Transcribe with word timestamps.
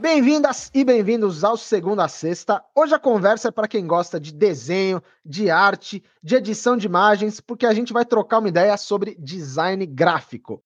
Bem-vindas 0.00 0.70
e 0.72 0.82
bem-vindos 0.82 1.44
ao 1.44 1.58
Segunda 1.58 2.06
a 2.06 2.08
Sexta. 2.08 2.64
Hoje 2.74 2.94
a 2.94 2.98
conversa 2.98 3.48
é 3.48 3.50
para 3.50 3.68
quem 3.68 3.86
gosta 3.86 4.18
de 4.18 4.32
desenho, 4.32 5.02
de 5.22 5.50
arte, 5.50 6.02
de 6.22 6.36
edição 6.36 6.74
de 6.74 6.86
imagens, 6.86 7.38
porque 7.38 7.66
a 7.66 7.74
gente 7.74 7.92
vai 7.92 8.06
trocar 8.06 8.38
uma 8.38 8.48
ideia 8.48 8.74
sobre 8.78 9.14
design 9.18 9.84
gráfico. 9.84 10.64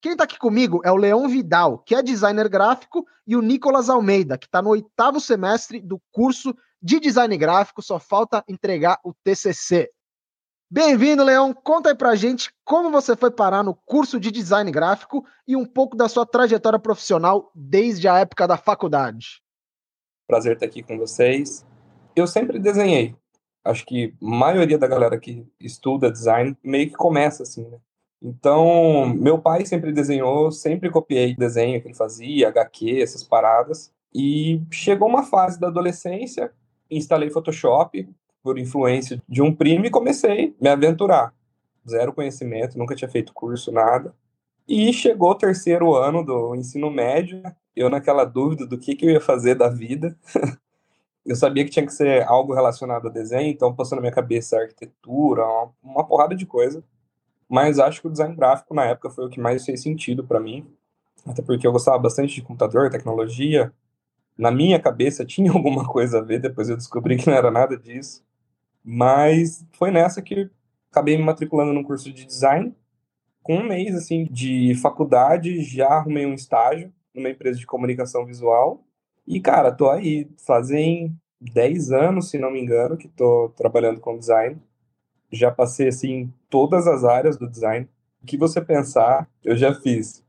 Quem 0.00 0.12
está 0.12 0.22
aqui 0.22 0.38
comigo 0.38 0.82
é 0.84 0.92
o 0.92 0.96
Leão 0.96 1.28
Vidal, 1.28 1.80
que 1.80 1.96
é 1.96 2.02
designer 2.02 2.48
gráfico, 2.48 3.04
e 3.26 3.34
o 3.34 3.42
Nicolas 3.42 3.90
Almeida, 3.90 4.38
que 4.38 4.46
está 4.46 4.62
no 4.62 4.70
oitavo 4.70 5.18
semestre 5.18 5.80
do 5.80 6.00
curso 6.12 6.54
de 6.80 7.00
design 7.00 7.36
gráfico, 7.36 7.82
só 7.82 7.98
falta 7.98 8.44
entregar 8.46 9.00
o 9.02 9.12
TCC. 9.12 9.90
Bem-vindo, 10.68 11.22
Leão. 11.22 11.54
Conta 11.54 11.90
aí 11.90 11.94
pra 11.94 12.16
gente 12.16 12.52
como 12.64 12.90
você 12.90 13.14
foi 13.14 13.30
parar 13.30 13.62
no 13.62 13.72
curso 13.72 14.18
de 14.18 14.32
design 14.32 14.68
gráfico 14.72 15.24
e 15.46 15.54
um 15.54 15.64
pouco 15.64 15.96
da 15.96 16.08
sua 16.08 16.26
trajetória 16.26 16.76
profissional 16.76 17.52
desde 17.54 18.08
a 18.08 18.18
época 18.18 18.48
da 18.48 18.56
faculdade. 18.56 19.40
Prazer 20.26 20.54
estar 20.54 20.66
aqui 20.66 20.82
com 20.82 20.98
vocês. 20.98 21.64
Eu 22.16 22.26
sempre 22.26 22.58
desenhei. 22.58 23.14
Acho 23.64 23.86
que 23.86 24.12
a 24.20 24.26
maioria 24.26 24.76
da 24.76 24.88
galera 24.88 25.20
que 25.20 25.46
estuda 25.60 26.10
design 26.10 26.56
meio 26.64 26.88
que 26.88 26.96
começa 26.96 27.44
assim, 27.44 27.64
né? 27.68 27.78
Então, 28.20 29.06
meu 29.14 29.38
pai 29.38 29.64
sempre 29.64 29.92
desenhou, 29.92 30.50
sempre 30.50 30.90
copiei 30.90 31.36
desenho 31.36 31.80
que 31.80 31.86
ele 31.86 31.94
fazia, 31.94 32.48
HQ, 32.48 33.02
essas 33.02 33.22
paradas. 33.22 33.92
E 34.12 34.60
chegou 34.72 35.08
uma 35.08 35.22
fase 35.22 35.60
da 35.60 35.68
adolescência, 35.68 36.50
instalei 36.90 37.30
Photoshop, 37.30 38.08
por 38.46 38.60
influência 38.60 39.20
de 39.28 39.42
um 39.42 39.52
primo 39.52 39.86
e 39.86 39.90
comecei 39.90 40.54
a 40.60 40.62
me 40.62 40.68
aventurar. 40.68 41.34
Zero 41.88 42.12
conhecimento, 42.12 42.78
nunca 42.78 42.94
tinha 42.94 43.08
feito 43.08 43.34
curso, 43.34 43.72
nada. 43.72 44.14
E 44.68 44.92
chegou 44.92 45.30
o 45.30 45.34
terceiro 45.34 45.96
ano 45.96 46.24
do 46.24 46.54
ensino 46.54 46.88
médio, 46.88 47.42
eu 47.74 47.90
naquela 47.90 48.24
dúvida 48.24 48.64
do 48.64 48.78
que, 48.78 48.94
que 48.94 49.04
eu 49.04 49.10
ia 49.10 49.20
fazer 49.20 49.56
da 49.56 49.68
vida. 49.68 50.16
eu 51.26 51.34
sabia 51.34 51.64
que 51.64 51.70
tinha 51.70 51.84
que 51.84 51.92
ser 51.92 52.22
algo 52.22 52.54
relacionado 52.54 53.08
a 53.08 53.10
desenho, 53.10 53.50
então 53.50 53.74
passou 53.74 53.96
na 53.96 54.02
minha 54.02 54.12
cabeça 54.12 54.56
arquitetura, 54.56 55.44
uma, 55.44 55.72
uma 55.82 56.06
porrada 56.06 56.36
de 56.36 56.46
coisa. 56.46 56.84
Mas 57.48 57.80
acho 57.80 58.00
que 58.00 58.06
o 58.06 58.10
design 58.10 58.36
gráfico 58.36 58.72
na 58.74 58.84
época 58.84 59.10
foi 59.10 59.26
o 59.26 59.28
que 59.28 59.40
mais 59.40 59.64
fez 59.64 59.82
sentido 59.82 60.22
para 60.22 60.38
mim, 60.38 60.72
até 61.26 61.42
porque 61.42 61.66
eu 61.66 61.72
gostava 61.72 61.98
bastante 61.98 62.36
de 62.36 62.42
computador, 62.42 62.90
tecnologia. 62.90 63.72
Na 64.38 64.52
minha 64.52 64.78
cabeça 64.78 65.24
tinha 65.26 65.50
alguma 65.50 65.84
coisa 65.84 66.18
a 66.18 66.22
ver, 66.22 66.38
depois 66.38 66.68
eu 66.68 66.76
descobri 66.76 67.16
que 67.16 67.26
não 67.26 67.36
era 67.36 67.50
nada 67.50 67.76
disso. 67.76 68.24
Mas 68.88 69.66
foi 69.72 69.90
nessa 69.90 70.22
que 70.22 70.48
acabei 70.88 71.18
me 71.18 71.24
matriculando 71.24 71.72
num 71.72 71.82
curso 71.82 72.12
de 72.12 72.24
design. 72.24 72.72
Com 73.42 73.56
um 73.56 73.66
mês 73.66 73.96
assim 73.96 74.26
de 74.30 74.76
faculdade, 74.76 75.60
já 75.62 75.88
arrumei 75.88 76.24
um 76.24 76.34
estágio 76.34 76.92
numa 77.12 77.28
empresa 77.28 77.58
de 77.58 77.66
comunicação 77.66 78.24
visual. 78.24 78.84
E, 79.26 79.40
cara, 79.40 79.72
tô 79.72 79.90
aí, 79.90 80.30
fazem 80.46 81.18
10 81.40 81.90
anos, 81.90 82.30
se 82.30 82.38
não 82.38 82.52
me 82.52 82.60
engano, 82.60 82.96
que 82.96 83.08
tô 83.08 83.52
trabalhando 83.56 84.00
com 84.00 84.16
design. 84.16 84.62
Já 85.32 85.50
passei, 85.50 85.88
assim, 85.88 86.32
todas 86.48 86.86
as 86.86 87.02
áreas 87.02 87.36
do 87.36 87.50
design. 87.50 87.88
O 88.22 88.26
que 88.26 88.36
você 88.36 88.60
pensar, 88.60 89.28
eu 89.42 89.56
já 89.56 89.74
fiz. 89.74 90.24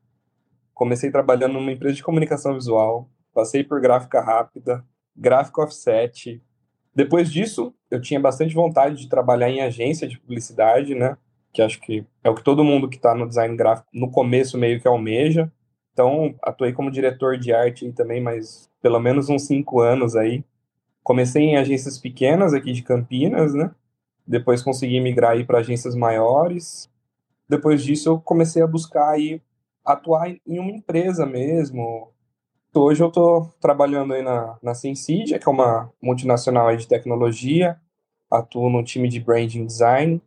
Comecei 0.73 1.12
trabalhando 1.12 1.53
numa 1.53 1.72
empresa 1.72 1.96
de 1.96 2.03
comunicação 2.03 2.56
visual, 2.56 3.07
passei 3.34 3.63
por 3.63 3.79
gráfica 3.79 4.19
rápida, 4.19 4.84
gráfico 5.16 5.62
offset, 5.62 6.41
depois 6.97 7.31
disso, 7.31 7.72
eu 7.91 8.02
tinha 8.02 8.19
bastante 8.19 8.56
vontade 8.56 8.96
de 8.96 9.08
trabalhar 9.08 9.52
em 9.52 9.62
agência 9.62 10.08
de 10.08 10.18
publicidade, 10.18 10.96
né? 10.96 11.16
Que 11.53 11.62
acho 11.62 11.80
que 11.80 12.03
é 12.24 12.30
o 12.31 12.34
que 12.34 12.44
todo 12.44 12.63
mundo 12.63 12.90
que 12.90 12.96
está 12.96 13.13
no 13.13 13.28
design 13.28 13.56
gráfico 13.56 13.88
no 13.94 14.09
começo 14.09 14.58
meio 14.58 14.81
que 14.81 14.88
almeja. 14.88 15.52
Então, 15.94 16.34
atuei 16.41 16.74
como 16.74 16.90
diretor 16.90 17.38
de 17.38 17.53
arte 17.53 17.91
também, 17.91 18.19
mas 18.19 18.68
pelo 18.81 19.00
menos 19.00 19.30
uns 19.30 19.46
cinco 19.46 19.80
anos 19.80 20.16
aí. 20.16 20.44
Comecei 21.03 21.44
em 21.44 21.56
agências 21.56 22.00
pequenas 22.00 22.52
aqui 22.52 22.72
de 22.72 22.81
Campinas, 22.81 23.53
né? 23.53 23.69
Depois 24.25 24.64
consegui 24.64 25.00
migrar 25.00 25.34
aí 25.34 25.46
para 25.46 25.59
agências 25.59 25.94
maiores. 25.94 26.90
Depois 27.47 27.84
disso, 27.84 28.09
eu 28.09 28.19
comecei 28.19 28.64
a 28.64 28.68
buscar 28.68 29.12
aí 29.12 29.40
atuar 29.85 30.31
em 30.31 30.58
uma 30.58 30.72
empresa 30.72 31.28
mesmo, 31.28 32.12
Hoje 32.78 33.04
eu 33.04 33.08
estou 33.08 33.52
trabalhando 33.60 34.14
aí 34.14 34.22
na, 34.22 34.58
na 34.62 34.76
Sensidia, 34.76 35.40
que 35.40 35.50
é 35.50 35.52
uma 35.52 35.92
multinacional 36.02 36.76
de 36.76 36.88
tecnologia, 36.88 37.80
atuo 38.30 38.70
no 38.70 38.84
time 38.84 39.10
de 39.10 39.20
branding 39.20 39.66
design 39.66 40.22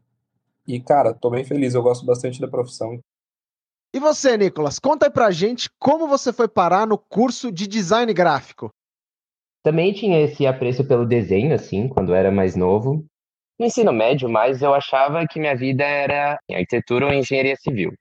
e, 0.67 0.81
cara, 0.81 1.11
estou 1.11 1.31
bem 1.31 1.45
feliz, 1.45 1.75
eu 1.75 1.83
gosto 1.83 2.05
bastante 2.05 2.41
da 2.41 2.49
profissão. 2.49 2.99
E 3.95 3.99
você, 3.99 4.37
Nicolas, 4.37 4.79
conta 4.79 5.07
aí 5.07 5.13
pra 5.13 5.31
gente 5.31 5.69
como 5.79 6.07
você 6.07 6.33
foi 6.33 6.49
parar 6.49 6.87
no 6.87 6.99
curso 6.99 7.51
de 7.51 7.67
design 7.67 8.13
gráfico. 8.13 8.69
Também 9.63 9.93
tinha 9.93 10.21
esse 10.21 10.47
apreço 10.47 10.87
pelo 10.87 11.07
desenho, 11.07 11.55
assim, 11.55 11.89
quando 11.89 12.15
era 12.15 12.31
mais 12.31 12.57
novo. 12.57 13.05
No 13.59 13.67
ensino 13.67 13.93
médio, 13.93 14.29
mas 14.29 14.63
eu 14.63 14.73
achava 14.73 15.27
que 15.27 15.39
minha 15.39 15.55
vida 15.55 15.85
era 15.85 16.39
arquitetura 16.51 17.07
ou 17.07 17.13
engenharia 17.13 17.57
civil. 17.57 17.93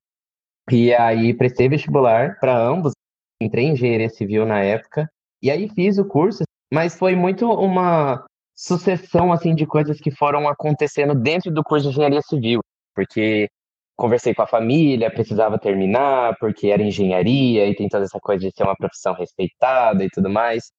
E 0.71 0.93
aí 0.93 1.33
prestei 1.33 1.67
vestibular 1.67 2.39
para 2.39 2.57
ambos, 2.57 2.93
entrei 3.41 3.65
em 3.65 3.71
engenharia 3.71 4.09
civil 4.09 4.45
na 4.45 4.59
época, 4.59 5.09
e 5.41 5.49
aí 5.49 5.69
fiz 5.69 5.97
o 5.97 6.05
curso, 6.05 6.43
mas 6.71 6.97
foi 6.97 7.15
muito 7.15 7.49
uma 7.49 8.25
sucessão 8.55 9.31
assim 9.31 9.55
de 9.55 9.65
coisas 9.65 9.99
que 10.01 10.11
foram 10.11 10.47
acontecendo 10.47 11.15
dentro 11.15 11.49
do 11.51 11.63
curso 11.63 11.87
de 11.87 11.93
engenharia 11.93 12.21
civil, 12.21 12.59
porque 12.93 13.47
conversei 13.95 14.33
com 14.33 14.41
a 14.41 14.47
família, 14.47 15.11
precisava 15.11 15.57
terminar, 15.57 16.35
porque 16.39 16.67
era 16.67 16.83
engenharia 16.83 17.67
e 17.67 17.75
tem 17.75 17.87
toda 17.87 18.05
essa 18.05 18.19
coisa 18.19 18.47
de 18.47 18.55
ser 18.55 18.63
uma 18.63 18.75
profissão 18.75 19.13
respeitada 19.13 20.03
e 20.03 20.09
tudo 20.09 20.29
mais. 20.29 20.71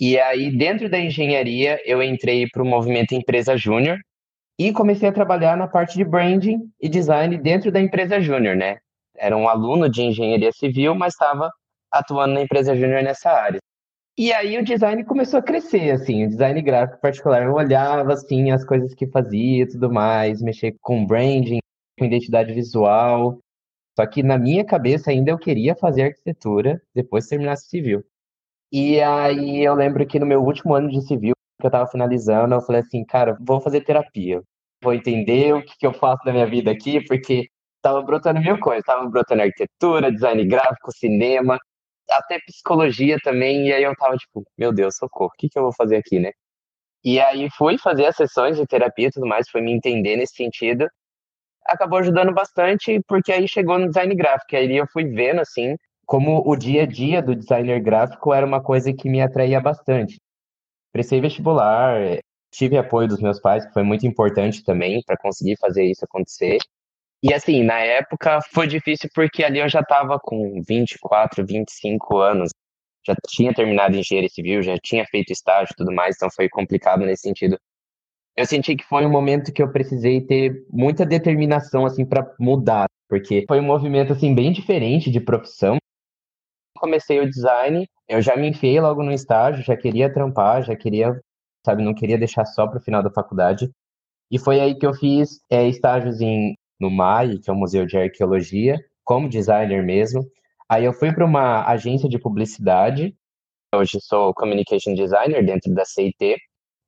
E 0.00 0.18
aí, 0.18 0.56
dentro 0.56 0.88
da 0.88 0.98
engenharia, 0.98 1.80
eu 1.84 2.02
entrei 2.02 2.46
para 2.52 2.62
o 2.62 2.66
movimento 2.66 3.14
Empresa 3.14 3.56
Júnior 3.56 3.98
e 4.58 4.72
comecei 4.72 5.08
a 5.08 5.12
trabalhar 5.12 5.56
na 5.56 5.66
parte 5.66 5.96
de 5.96 6.04
branding 6.04 6.58
e 6.80 6.88
design 6.88 7.38
dentro 7.38 7.72
da 7.72 7.80
Empresa 7.80 8.20
Júnior, 8.20 8.56
né? 8.56 8.78
Era 9.16 9.36
um 9.36 9.48
aluno 9.48 9.88
de 9.88 10.02
engenharia 10.02 10.52
civil, 10.52 10.94
mas 10.94 11.14
estava 11.14 11.50
atuando 11.92 12.34
na 12.34 12.42
empresa 12.42 12.74
júnior 12.74 13.02
nessa 13.02 13.30
área. 13.30 13.58
E 14.18 14.32
aí 14.32 14.58
o 14.58 14.64
design 14.64 15.04
começou 15.04 15.38
a 15.38 15.42
crescer, 15.42 15.92
assim, 15.92 16.24
o 16.24 16.28
design 16.28 16.60
gráfico 16.60 17.00
particular. 17.00 17.44
Eu 17.44 17.54
olhava, 17.54 18.12
assim, 18.12 18.50
as 18.50 18.64
coisas 18.64 18.92
que 18.92 19.06
fazia 19.06 19.62
e 19.62 19.68
tudo 19.68 19.92
mais, 19.92 20.42
mexer 20.42 20.76
com 20.80 21.06
branding, 21.06 21.60
com 21.96 22.04
identidade 22.04 22.52
visual. 22.52 23.38
Só 23.96 24.04
que 24.06 24.22
na 24.24 24.36
minha 24.36 24.64
cabeça 24.64 25.12
ainda 25.12 25.30
eu 25.30 25.38
queria 25.38 25.76
fazer 25.76 26.02
arquitetura 26.02 26.82
depois 26.92 27.24
que 27.24 27.30
terminasse 27.30 27.68
civil. 27.68 28.04
E 28.72 29.00
aí 29.00 29.64
eu 29.64 29.74
lembro 29.74 30.04
que 30.04 30.18
no 30.18 30.26
meu 30.26 30.42
último 30.42 30.74
ano 30.74 30.90
de 30.90 31.00
civil, 31.02 31.34
que 31.60 31.66
eu 31.66 31.70
tava 31.70 31.86
finalizando, 31.88 32.56
eu 32.56 32.60
falei 32.60 32.80
assim, 32.80 33.04
cara, 33.04 33.38
vou 33.40 33.60
fazer 33.60 33.82
terapia. 33.82 34.42
Vou 34.82 34.94
entender 34.94 35.54
o 35.54 35.62
que, 35.64 35.76
que 35.78 35.86
eu 35.86 35.92
faço 35.92 36.24
na 36.26 36.32
minha 36.32 36.46
vida 36.46 36.72
aqui, 36.72 37.00
porque 37.06 37.48
tava 37.80 38.02
brotando 38.02 38.40
mil 38.40 38.58
coisas. 38.58 38.84
Tava 38.84 39.08
brotando 39.08 39.42
arquitetura, 39.42 40.10
design 40.10 40.44
gráfico, 40.44 40.90
cinema 40.92 41.56
até 42.10 42.38
psicologia 42.40 43.18
também, 43.22 43.68
e 43.68 43.72
aí 43.72 43.82
eu 43.82 43.94
tava 43.96 44.16
tipo, 44.16 44.44
meu 44.56 44.72
Deus, 44.72 44.96
socorro, 44.96 45.30
o 45.34 45.38
que, 45.38 45.48
que 45.48 45.58
eu 45.58 45.62
vou 45.64 45.72
fazer 45.72 45.96
aqui, 45.96 46.18
né? 46.18 46.32
E 47.04 47.20
aí 47.20 47.48
fui 47.50 47.78
fazer 47.78 48.06
as 48.06 48.16
sessões 48.16 48.56
de 48.56 48.66
terapia 48.66 49.08
e 49.08 49.10
tudo 49.10 49.26
mais, 49.26 49.48
foi 49.48 49.60
me 49.60 49.72
entender 49.72 50.16
nesse 50.16 50.34
sentido. 50.34 50.88
Acabou 51.66 51.98
ajudando 51.98 52.32
bastante, 52.34 53.00
porque 53.06 53.32
aí 53.32 53.46
chegou 53.48 53.78
no 53.78 53.88
design 53.88 54.14
gráfico, 54.14 54.56
aí 54.56 54.76
eu 54.76 54.86
fui 54.92 55.04
vendo, 55.04 55.40
assim, 55.40 55.76
como 56.06 56.42
o 56.46 56.56
dia 56.56 56.84
a 56.84 56.86
dia 56.86 57.22
do 57.22 57.36
designer 57.36 57.80
gráfico 57.80 58.32
era 58.32 58.46
uma 58.46 58.62
coisa 58.62 58.92
que 58.92 59.10
me 59.10 59.20
atraía 59.20 59.60
bastante. 59.60 60.18
Prestei 60.92 61.20
vestibular, 61.20 62.18
tive 62.50 62.78
apoio 62.78 63.08
dos 63.08 63.20
meus 63.20 63.40
pais, 63.40 63.66
que 63.66 63.72
foi 63.72 63.82
muito 63.82 64.06
importante 64.06 64.64
também 64.64 65.02
para 65.06 65.16
conseguir 65.18 65.56
fazer 65.60 65.84
isso 65.84 66.04
acontecer. 66.04 66.58
E 67.22 67.34
assim, 67.34 67.62
na 67.64 67.78
época 67.80 68.40
foi 68.52 68.66
difícil 68.66 69.08
porque 69.14 69.42
ali 69.42 69.58
eu 69.58 69.68
já 69.68 69.80
estava 69.80 70.18
com 70.20 70.62
24, 70.66 71.44
25 71.44 72.18
anos. 72.18 72.50
Já 73.06 73.14
tinha 73.28 73.54
terminado 73.54 73.96
engenharia 73.96 74.28
civil, 74.28 74.62
já 74.62 74.76
tinha 74.78 75.04
feito 75.06 75.32
estágio 75.32 75.72
e 75.72 75.76
tudo 75.76 75.92
mais, 75.92 76.16
então 76.16 76.28
foi 76.34 76.48
complicado 76.48 77.00
nesse 77.00 77.22
sentido. 77.22 77.58
Eu 78.36 78.46
senti 78.46 78.76
que 78.76 78.84
foi 78.84 79.04
um 79.04 79.10
momento 79.10 79.52
que 79.52 79.62
eu 79.62 79.72
precisei 79.72 80.20
ter 80.20 80.64
muita 80.70 81.04
determinação 81.04 81.84
assim 81.86 82.06
para 82.06 82.30
mudar, 82.38 82.86
porque 83.08 83.44
foi 83.48 83.60
um 83.60 83.64
movimento 83.64 84.12
assim 84.12 84.34
bem 84.34 84.52
diferente 84.52 85.10
de 85.10 85.20
profissão. 85.20 85.78
Comecei 86.76 87.18
o 87.20 87.28
design, 87.28 87.88
eu 88.08 88.22
já 88.22 88.36
me 88.36 88.48
enfiei 88.48 88.80
logo 88.80 89.02
no 89.02 89.10
estágio, 89.10 89.64
já 89.64 89.76
queria 89.76 90.12
trampar, 90.12 90.62
já 90.62 90.76
queria 90.76 91.18
sabe? 91.64 91.82
Não 91.82 91.94
queria 91.94 92.18
deixar 92.18 92.44
só 92.46 92.66
para 92.66 92.78
o 92.78 92.82
final 92.82 93.02
da 93.02 93.10
faculdade. 93.10 93.70
E 94.30 94.38
foi 94.38 94.60
aí 94.60 94.74
que 94.78 94.86
eu 94.86 94.94
fiz 94.94 95.40
é, 95.50 95.66
estágios 95.68 96.20
em, 96.20 96.54
no 96.78 96.90
MAI, 96.90 97.38
que 97.38 97.50
é 97.50 97.52
o 97.52 97.56
Museu 97.56 97.86
de 97.86 97.96
Arqueologia, 97.96 98.76
como 99.04 99.28
designer 99.28 99.82
mesmo. 99.82 100.24
Aí 100.68 100.84
eu 100.84 100.92
fui 100.92 101.12
para 101.12 101.24
uma 101.24 101.66
agência 101.66 102.08
de 102.08 102.18
publicidade. 102.18 103.16
Hoje 103.74 103.98
sou 104.00 104.34
communication 104.34 104.94
designer 104.94 105.44
dentro 105.44 105.72
da 105.74 105.84
CIT, 105.84 106.36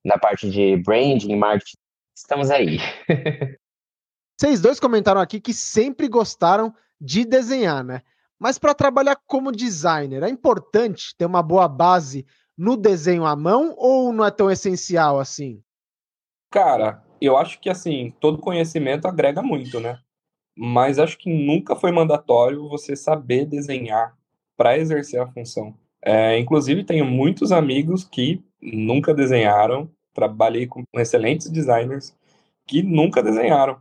na 0.04 0.18
parte 0.18 0.50
de 0.50 0.76
branding, 0.82 1.36
marketing. 1.36 1.76
Estamos 2.16 2.50
aí. 2.50 2.78
Vocês 4.38 4.60
dois 4.60 4.80
comentaram 4.80 5.20
aqui 5.20 5.40
que 5.40 5.52
sempre 5.52 6.08
gostaram 6.08 6.74
de 7.00 7.24
desenhar, 7.24 7.84
né? 7.84 8.02
Mas 8.38 8.58
para 8.58 8.74
trabalhar 8.74 9.16
como 9.26 9.52
designer, 9.52 10.22
é 10.22 10.28
importante 10.28 11.14
ter 11.16 11.26
uma 11.26 11.42
boa 11.42 11.68
base 11.68 12.26
no 12.56 12.76
desenho 12.76 13.24
à 13.24 13.36
mão 13.36 13.74
ou 13.76 14.12
não 14.12 14.24
é 14.24 14.30
tão 14.30 14.50
essencial 14.50 15.18
assim? 15.18 15.62
Cara, 16.50 17.02
eu 17.26 17.36
acho 17.36 17.60
que 17.60 17.68
assim, 17.68 18.12
todo 18.20 18.38
conhecimento 18.38 19.06
agrega 19.06 19.42
muito, 19.42 19.80
né? 19.80 19.98
Mas 20.56 20.98
acho 20.98 21.18
que 21.18 21.30
nunca 21.30 21.76
foi 21.76 21.90
mandatório 21.92 22.68
você 22.68 22.96
saber 22.96 23.46
desenhar 23.46 24.16
para 24.56 24.76
exercer 24.76 25.20
a 25.20 25.26
função. 25.26 25.74
É, 26.02 26.38
inclusive, 26.38 26.84
tenho 26.84 27.04
muitos 27.04 27.52
amigos 27.52 28.04
que 28.04 28.42
nunca 28.60 29.14
desenharam, 29.14 29.90
trabalhei 30.12 30.66
com 30.66 30.82
excelentes 30.94 31.48
designers 31.50 32.16
que 32.66 32.82
nunca 32.82 33.22
desenharam. 33.22 33.80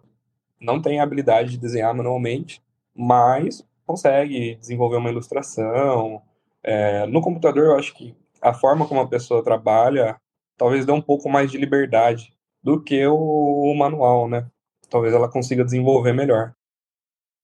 Não 0.59 0.81
tem 0.81 0.99
habilidade 0.99 1.51
de 1.51 1.57
desenhar 1.57 1.93
manualmente, 1.93 2.61
mas 2.95 3.65
consegue 3.85 4.55
desenvolver 4.55 4.97
uma 4.97 5.09
ilustração. 5.09 6.21
É, 6.63 7.05
no 7.07 7.21
computador, 7.21 7.65
eu 7.65 7.75
acho 7.75 7.93
que 7.93 8.15
a 8.41 8.53
forma 8.53 8.87
como 8.87 9.01
a 9.01 9.07
pessoa 9.07 9.43
trabalha 9.43 10.19
talvez 10.57 10.85
dê 10.85 10.91
um 10.91 11.01
pouco 11.01 11.29
mais 11.29 11.49
de 11.49 11.57
liberdade 11.57 12.33
do 12.63 12.81
que 12.81 13.05
o, 13.07 13.15
o 13.15 13.75
manual, 13.77 14.27
né? 14.27 14.47
Talvez 14.89 15.13
ela 15.13 15.31
consiga 15.31 15.63
desenvolver 15.63 16.13
melhor. 16.13 16.53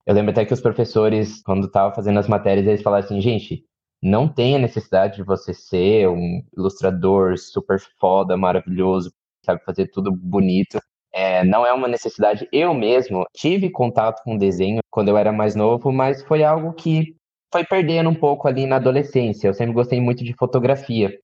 Eu 0.06 0.14
lembro 0.14 0.32
até 0.32 0.46
que 0.46 0.54
os 0.54 0.62
professores, 0.62 1.42
quando 1.42 1.66
estavam 1.66 1.94
fazendo 1.94 2.20
as 2.20 2.28
matérias, 2.28 2.68
eles 2.68 2.82
falaram 2.82 3.04
assim, 3.04 3.20
gente, 3.22 3.66
não 4.02 4.28
tem 4.28 4.56
a 4.56 4.60
necessidade 4.60 5.18
de 5.18 5.24
você 5.24 5.54
ser 5.54 6.08
um 6.08 6.44
ilustrador 6.56 7.38
super 7.38 7.80
foda, 8.00 8.38
maravilhoso, 8.38 9.12
sabe 9.44 9.64
fazer 9.64 9.88
tudo 9.88 10.12
bonito. 10.12 10.80
É, 11.12 11.44
não 11.44 11.66
é 11.66 11.74
uma 11.74 11.88
necessidade. 11.88 12.48
Eu 12.52 12.74
mesmo 12.74 13.26
tive 13.34 13.70
contato 13.70 14.22
com 14.24 14.38
desenho 14.38 14.82
quando 14.92 15.10
eu 15.10 15.18
era 15.18 15.32
mais 15.32 15.56
novo, 15.56 15.92
mas 15.92 16.22
foi 16.24 16.44
algo 16.44 16.74
que 16.74 17.16
foi 17.52 17.64
perdendo 17.64 18.10
um 18.10 18.16
pouco 18.16 18.48
ali 18.48 18.66
na 18.66 18.76
adolescência. 18.76 19.48
Eu 19.48 19.54
sempre 19.54 19.74
gostei 19.74 20.02
muito 20.02 20.24
de 20.24 20.34
fotografia. 20.34 21.18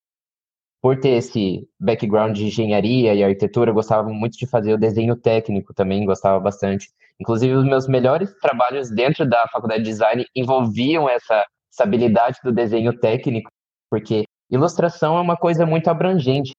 Por 0.82 1.00
ter 1.00 1.10
esse 1.10 1.68
background 1.80 2.36
de 2.36 2.46
engenharia 2.46 3.14
e 3.14 3.24
arquitetura, 3.24 3.70
eu 3.70 3.76
gostava 3.76 4.10
muito 4.10 4.36
de 4.38 4.48
fazer 4.48 4.74
o 4.74 4.78
desenho 4.78 5.16
técnico 5.16 5.74
também, 5.74 6.06
gostava 6.06 6.40
bastante. 6.40 6.90
Inclusive, 7.20 7.54
os 7.54 7.64
meus 7.64 7.88
melhores 7.88 8.34
trabalhos 8.40 8.90
dentro 8.90 9.30
da 9.30 9.48
faculdade 9.48 9.84
de 9.84 9.90
design 9.92 10.26
envolviam 10.36 11.08
essa, 11.08 11.46
essa 11.72 11.84
habilidade 11.84 12.40
do 12.44 12.52
desenho 12.52 12.98
técnico, 12.98 13.52
porque 13.92 14.26
ilustração 14.50 15.18
é 15.18 15.22
uma 15.22 15.38
coisa 15.38 15.68
muito 15.68 15.88
abrangente. 15.88 16.52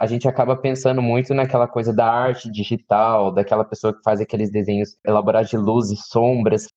A 0.00 0.06
gente 0.06 0.26
acaba 0.26 0.56
pensando 0.56 1.02
muito 1.02 1.34
naquela 1.34 1.68
coisa 1.68 1.92
da 1.92 2.10
arte 2.10 2.50
digital, 2.50 3.32
daquela 3.32 3.64
pessoa 3.64 3.92
que 3.92 4.02
faz 4.02 4.18
aqueles 4.18 4.50
desenhos 4.50 4.96
elaborados 5.04 5.50
de 5.50 5.58
luz 5.58 5.90
e 5.90 5.96
sombras, 5.96 6.68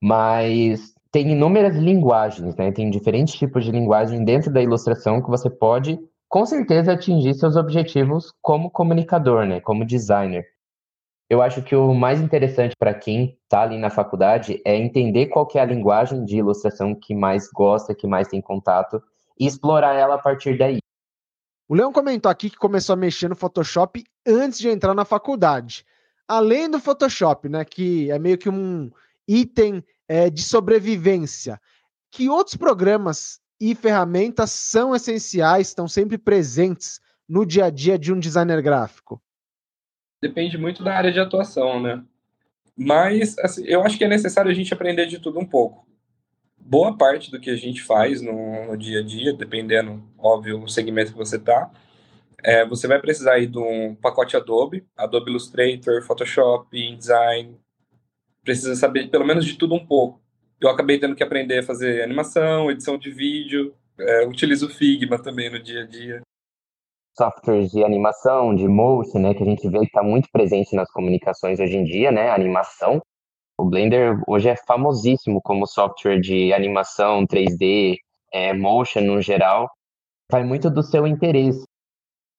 mas 0.00 0.94
tem 1.10 1.32
inúmeras 1.32 1.74
linguagens, 1.74 2.54
né? 2.54 2.70
Tem 2.70 2.88
diferentes 2.90 3.34
tipos 3.34 3.64
de 3.64 3.72
linguagem 3.72 4.24
dentro 4.24 4.52
da 4.52 4.62
ilustração 4.62 5.22
que 5.22 5.30
você 5.30 5.50
pode, 5.50 5.98
com 6.28 6.44
certeza, 6.44 6.92
atingir 6.92 7.34
seus 7.34 7.56
objetivos 7.56 8.32
como 8.42 8.70
comunicador, 8.70 9.46
né? 9.46 9.60
Como 9.60 9.84
designer. 9.84 10.44
Eu 11.28 11.42
acho 11.42 11.62
que 11.62 11.74
o 11.74 11.92
mais 11.92 12.20
interessante 12.20 12.74
para 12.78 12.94
quem 12.94 13.36
está 13.42 13.62
ali 13.62 13.78
na 13.78 13.90
faculdade 13.90 14.62
é 14.64 14.76
entender 14.76 15.26
qual 15.26 15.48
é 15.54 15.58
a 15.58 15.64
linguagem 15.64 16.24
de 16.24 16.36
ilustração 16.36 16.94
que 16.94 17.14
mais 17.14 17.48
gosta, 17.50 17.94
que 17.94 18.06
mais 18.06 18.28
tem 18.28 18.40
contato, 18.40 19.02
e 19.38 19.46
explorar 19.46 19.94
ela 19.94 20.14
a 20.14 20.18
partir 20.18 20.56
daí. 20.56 20.78
O 21.68 21.74
Leão 21.74 21.92
comentou 21.92 22.30
aqui 22.30 22.48
que 22.48 22.56
começou 22.56 22.92
a 22.92 22.96
mexer 22.96 23.28
no 23.28 23.34
Photoshop 23.34 24.04
antes 24.24 24.58
de 24.58 24.68
entrar 24.68 24.94
na 24.94 25.04
faculdade. 25.04 25.84
Além 26.28 26.70
do 26.70 26.78
Photoshop, 26.78 27.48
né, 27.48 27.64
que 27.64 28.08
é 28.10 28.18
meio 28.20 28.38
que 28.38 28.48
um 28.48 28.90
item 29.26 29.84
é, 30.08 30.30
de 30.30 30.42
sobrevivência, 30.42 31.60
que 32.10 32.28
outros 32.28 32.56
programas 32.56 33.40
e 33.60 33.74
ferramentas 33.74 34.50
são 34.50 34.94
essenciais, 34.94 35.68
estão 35.68 35.88
sempre 35.88 36.18
presentes 36.18 37.00
no 37.28 37.44
dia 37.44 37.66
a 37.66 37.70
dia 37.70 37.98
de 37.98 38.12
um 38.12 38.18
designer 38.18 38.62
gráfico? 38.62 39.20
depende 40.20 40.58
muito 40.58 40.82
da 40.82 40.94
área 40.94 41.12
de 41.12 41.20
atuação, 41.20 41.80
né? 41.80 42.02
Mas 42.76 43.38
assim, 43.38 43.64
eu 43.64 43.82
acho 43.82 43.96
que 43.96 44.04
é 44.04 44.08
necessário 44.08 44.50
a 44.50 44.54
gente 44.54 44.72
aprender 44.72 45.06
de 45.06 45.18
tudo 45.18 45.38
um 45.38 45.46
pouco. 45.46 45.86
Boa 46.58 46.96
parte 46.96 47.30
do 47.30 47.40
que 47.40 47.50
a 47.50 47.56
gente 47.56 47.82
faz 47.82 48.20
no, 48.20 48.66
no 48.66 48.76
dia 48.76 49.00
a 49.00 49.02
dia, 49.02 49.32
dependendo, 49.32 50.02
óbvio, 50.18 50.58
do 50.58 50.68
segmento 50.68 51.12
que 51.12 51.18
você 51.18 51.36
está, 51.36 51.70
é, 52.42 52.66
você 52.66 52.86
vai 52.86 53.00
precisar 53.00 53.34
aí 53.34 53.46
de 53.46 53.58
um 53.58 53.94
pacote 53.94 54.36
Adobe, 54.36 54.84
Adobe 54.96 55.30
Illustrator, 55.30 56.02
Photoshop, 56.02 56.76
InDesign. 56.76 57.56
Precisa 58.42 58.74
saber 58.74 59.08
pelo 59.10 59.24
menos 59.24 59.44
de 59.44 59.54
tudo 59.54 59.74
um 59.74 59.84
pouco. 59.84 60.20
Eu 60.60 60.70
acabei 60.70 60.98
tendo 60.98 61.14
que 61.14 61.22
aprender 61.22 61.58
a 61.58 61.62
fazer 61.62 62.02
animação, 62.02 62.70
edição 62.70 62.96
de 62.98 63.10
vídeo, 63.10 63.74
é, 63.98 64.26
utilizo 64.26 64.66
o 64.66 64.70
Figma 64.70 65.18
também 65.18 65.50
no 65.50 65.62
dia 65.62 65.82
a 65.82 65.86
dia 65.86 66.22
softwares 67.16 67.70
de 67.70 67.82
animação, 67.82 68.54
de 68.54 68.68
motion, 68.68 69.18
né, 69.18 69.34
que 69.34 69.42
a 69.42 69.46
gente 69.46 69.68
vê 69.68 69.78
que 69.80 69.86
está 69.86 70.02
muito 70.02 70.28
presente 70.30 70.76
nas 70.76 70.90
comunicações 70.92 71.58
hoje 71.58 71.76
em 71.76 71.84
dia, 71.84 72.12
né, 72.12 72.30
animação. 72.30 73.00
O 73.58 73.64
Blender 73.64 74.20
hoje 74.28 74.50
é 74.50 74.56
famosíssimo 74.66 75.40
como 75.42 75.66
software 75.66 76.20
de 76.20 76.52
animação 76.52 77.26
3D, 77.26 77.96
é, 78.32 78.52
motion 78.52 79.00
no 79.00 79.22
geral. 79.22 79.70
Vai 80.30 80.44
muito 80.44 80.68
do 80.68 80.82
seu 80.82 81.06
interesse. 81.06 81.64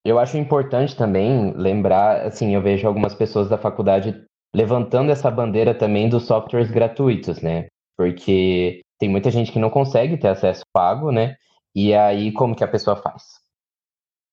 Eu 0.06 0.20
acho 0.20 0.38
importante 0.38 0.96
também 0.96 1.52
lembrar, 1.56 2.26
assim, 2.28 2.54
eu 2.54 2.62
vejo 2.62 2.88
algumas 2.88 3.16
pessoas 3.16 3.50
da 3.50 3.58
faculdade 3.58 4.24
levantando 4.56 5.12
essa 5.12 5.30
bandeira 5.32 5.74
também 5.74 6.08
dos 6.08 6.26
softwares 6.26 6.70
gratuitos, 6.70 7.42
né? 7.42 7.68
Porque 7.98 8.82
tem 9.00 9.10
muita 9.10 9.32
gente 9.32 9.52
que 9.52 9.60
não 9.60 9.70
consegue 9.70 10.18
ter 10.18 10.28
acesso 10.28 10.64
pago, 10.72 11.12
né? 11.12 11.36
E 11.76 11.94
aí, 11.94 12.32
como 12.32 12.56
que 12.56 12.64
a 12.64 12.68
pessoa 12.68 12.96
faz? 12.96 13.24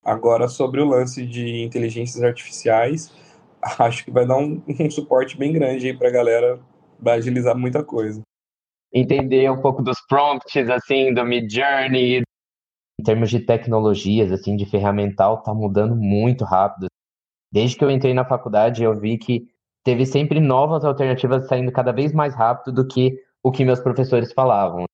Agora, 0.03 0.47
sobre 0.47 0.81
o 0.81 0.87
lance 0.87 1.25
de 1.25 1.63
inteligências 1.63 2.23
artificiais, 2.23 3.11
acho 3.79 4.05
que 4.05 4.11
vai 4.11 4.25
dar 4.25 4.37
um, 4.37 4.61
um 4.79 4.89
suporte 4.89 5.37
bem 5.37 5.51
grande 5.51 5.87
aí 5.87 5.97
para 5.97 6.09
a 6.09 6.11
galera, 6.11 6.59
vai 6.99 7.17
agilizar 7.17 7.57
muita 7.57 7.83
coisa. 7.83 8.21
Entender 8.93 9.51
um 9.51 9.61
pouco 9.61 9.81
dos 9.81 9.97
prompts, 10.07 10.69
assim, 10.69 11.13
do 11.13 11.25
Mid 11.25 11.51
Journey. 11.51 12.21
Em 12.99 13.03
termos 13.03 13.29
de 13.29 13.39
tecnologias, 13.39 14.31
assim, 14.31 14.55
de 14.55 14.65
ferramental, 14.65 15.43
tá 15.43 15.53
mudando 15.53 15.95
muito 15.95 16.45
rápido. 16.45 16.87
Desde 17.51 17.77
que 17.77 17.83
eu 17.83 17.91
entrei 17.91 18.13
na 18.13 18.23
faculdade, 18.23 18.83
eu 18.83 18.97
vi 18.97 19.17
que 19.17 19.47
teve 19.83 20.05
sempre 20.05 20.39
novas 20.39 20.85
alternativas 20.85 21.47
saindo 21.47 21.71
cada 21.71 21.91
vez 21.91 22.13
mais 22.13 22.33
rápido 22.33 22.71
do 22.71 22.87
que 22.87 23.19
o 23.45 23.51
que 23.51 23.63
meus 23.63 23.79
professores 23.79 24.33
falavam. 24.33 24.85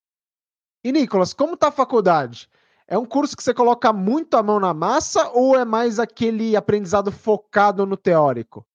E 0.84 0.92
Nicolas, 0.92 1.32
como 1.32 1.56
tá 1.56 1.70
a 1.70 1.72
faculdade? 1.72 2.50
É 2.86 2.98
um 2.98 3.06
curso 3.06 3.38
que 3.38 3.42
você 3.42 3.54
coloca 3.54 3.94
muito 3.94 4.36
a 4.36 4.44
mão 4.44 4.60
na 4.60 4.74
massa 4.74 5.30
ou 5.30 5.58
é 5.58 5.64
mais 5.64 6.00
aquele 6.00 6.54
aprendizado 6.58 7.14
focado 7.14 7.86
no 7.86 7.96
teórico? 7.96 8.66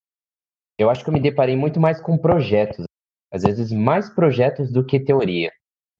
Eu 0.79 0.89
acho 0.89 1.05
que 1.05 1.11
eu 1.11 1.13
me 1.13 1.21
deparei 1.21 1.55
muito 1.57 1.79
mais 1.79 2.01
com 2.01 2.17
projetos, 2.17 2.87
às 3.31 3.43
vezes 3.43 3.71
mais 3.71 4.09
projetos 4.09 4.73
do 4.73 4.83
que 4.83 4.99
teoria. 4.99 5.53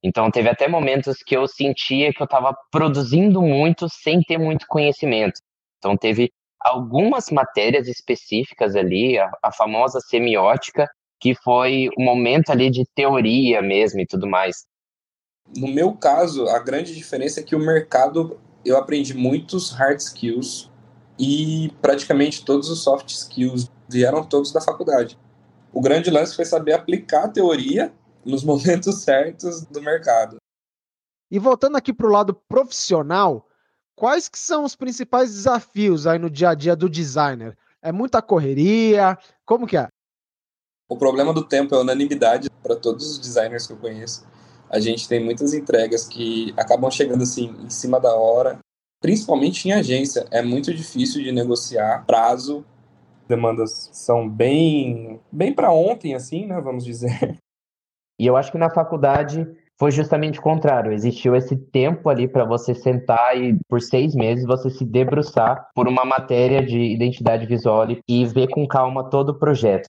Então 0.03 0.31
teve 0.31 0.49
até 0.49 0.67
momentos 0.67 1.19
que 1.19 1.37
eu 1.37 1.47
sentia 1.47 2.15
que 2.15 2.23
eu 2.23 2.25
estava 2.25 2.57
produzindo 2.73 3.43
muito 3.43 3.91
sem 3.91 4.23
ter 4.23 4.39
muito 4.39 4.67
conhecimento. 4.67 5.39
Então 5.77 5.99
teve 5.99 6.33
algumas 6.63 7.31
matérias 7.31 7.89
específicas 7.89 8.75
ali, 8.75 9.19
a, 9.19 9.31
a 9.43 9.53
famosa 9.53 10.01
semiótica, 10.01 10.89
que 11.21 11.35
foi 11.35 11.89
o 11.97 12.03
um 12.03 12.05
momento 12.05 12.51
ali 12.51 12.71
de 12.71 12.85
teoria 12.95 13.63
mesmo 13.63 14.01
e 14.01 14.07
tudo 14.07 14.27
mais. 14.27 14.65
No 15.57 15.69
meu 15.69 15.93
caso, 15.95 16.49
a 16.49 16.59
grande 16.59 16.95
diferença 16.95 17.41
é 17.41 17.43
que 17.43 17.55
o 17.55 17.61
mercado 17.61 18.39
eu 18.65 18.77
aprendi 18.77 19.15
muitos 19.15 19.71
hard 19.71 20.01
skills 20.01 20.71
e 21.19 21.73
praticamente 21.81 22.45
todos 22.45 22.69
os 22.69 22.83
soft 22.83 23.09
skills 23.11 23.71
vieram 23.89 24.25
todos 24.25 24.53
da 24.53 24.61
faculdade. 24.61 25.17
O 25.73 25.81
grande 25.81 26.11
lance 26.11 26.35
foi 26.35 26.45
saber 26.45 26.73
aplicar 26.73 27.25
a 27.25 27.29
teoria 27.29 27.93
nos 28.25 28.43
momentos 28.45 29.03
certos 29.03 29.63
do 29.67 29.81
mercado. 29.81 30.37
E 31.31 31.39
voltando 31.39 31.77
aqui 31.77 31.93
para 31.93 32.07
o 32.07 32.11
lado 32.11 32.35
profissional, 32.49 33.47
quais 33.95 34.29
que 34.29 34.39
são 34.39 34.65
os 34.65 34.77
principais 34.77 35.33
desafios 35.33 36.07
aí 36.07 36.19
no 36.19 36.31
dia 36.31 36.51
a 36.51 36.55
dia 36.55 36.77
do 36.77 36.89
designer? 36.89 37.57
É 37.81 37.93
muita 37.93 38.21
correria? 38.21 39.19
Como 39.45 39.67
que 39.67 39.77
é? 39.77 39.89
O 40.89 40.97
problema 40.97 41.33
do 41.33 41.45
tempo 41.45 41.75
é 41.75 41.79
unanimidade 41.79 42.49
para 42.63 42.77
todos 42.77 43.11
os 43.11 43.19
designers 43.19 43.67
que 43.67 43.73
eu 43.73 43.77
conheço 43.77 44.27
a 44.69 44.81
gente 44.81 45.09
tem 45.09 45.25
muitas 45.25 45.55
entregas 45.55 46.07
que 46.07 46.53
acabam 46.57 46.91
chegando 46.91 47.23
assim 47.23 47.55
em 47.65 47.71
cima 47.71 48.01
da 48.01 48.15
hora. 48.15 48.59
principalmente 49.01 49.69
em 49.69 49.73
agência. 49.73 50.27
É 50.33 50.43
muito 50.43 50.75
difícil 50.75 51.23
de 51.23 51.31
negociar 51.31 52.05
prazo. 52.07 52.65
Demandas 53.29 53.91
são 53.93 54.29
bem, 54.29 55.21
bem 55.31 55.53
para 55.53 55.71
ontem, 55.71 56.15
assim, 56.15 56.47
né? 56.47 56.61
Vamos 56.61 56.85
dizer. 56.85 57.39
E 58.19 58.27
eu 58.27 58.37
acho 58.37 58.51
que 58.51 58.59
na 58.59 58.71
faculdade 58.71 59.47
foi 59.79 59.91
justamente 59.91 60.39
o 60.39 60.43
contrário. 60.43 60.93
Existiu 60.93 61.37
esse 61.37 61.55
tempo 61.55 62.09
ali 62.09 62.27
para 62.27 62.45
você 62.45 62.75
sentar 62.75 63.37
e, 63.37 63.59
por 63.69 63.81
seis 63.81 64.15
meses, 64.15 64.47
você 64.47 64.71
se 64.71 64.85
debruçar 64.85 65.69
por 65.75 65.87
uma 65.87 66.05
matéria 66.05 66.65
de 66.65 66.81
identidade 66.81 67.47
visual 67.47 67.87
e 68.09 68.25
ver 68.25 68.49
com 68.49 68.67
calma 68.67 69.11
todo 69.11 69.29
o 69.29 69.39
projeto. 69.39 69.87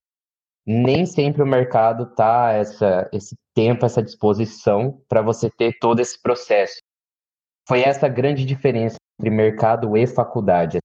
Nem 0.68 1.06
sempre 1.06 1.42
o 1.42 1.48
mercado 1.48 2.14
tá 2.14 2.52
essa, 2.52 3.10
esse 3.14 3.36
tempo, 3.56 3.86
essa 3.86 4.04
disposição 4.04 5.02
para 5.08 5.22
você 5.22 5.50
ter 5.50 5.78
todo 5.80 6.02
esse 6.02 6.22
processo. 6.22 6.76
Foi 7.68 7.82
essa 7.82 8.06
a 8.06 8.10
grande 8.10 8.46
diferença 8.46 8.98
entre 9.20 9.30
mercado 9.30 9.96
e 9.96 10.06
faculdade. 10.06 10.80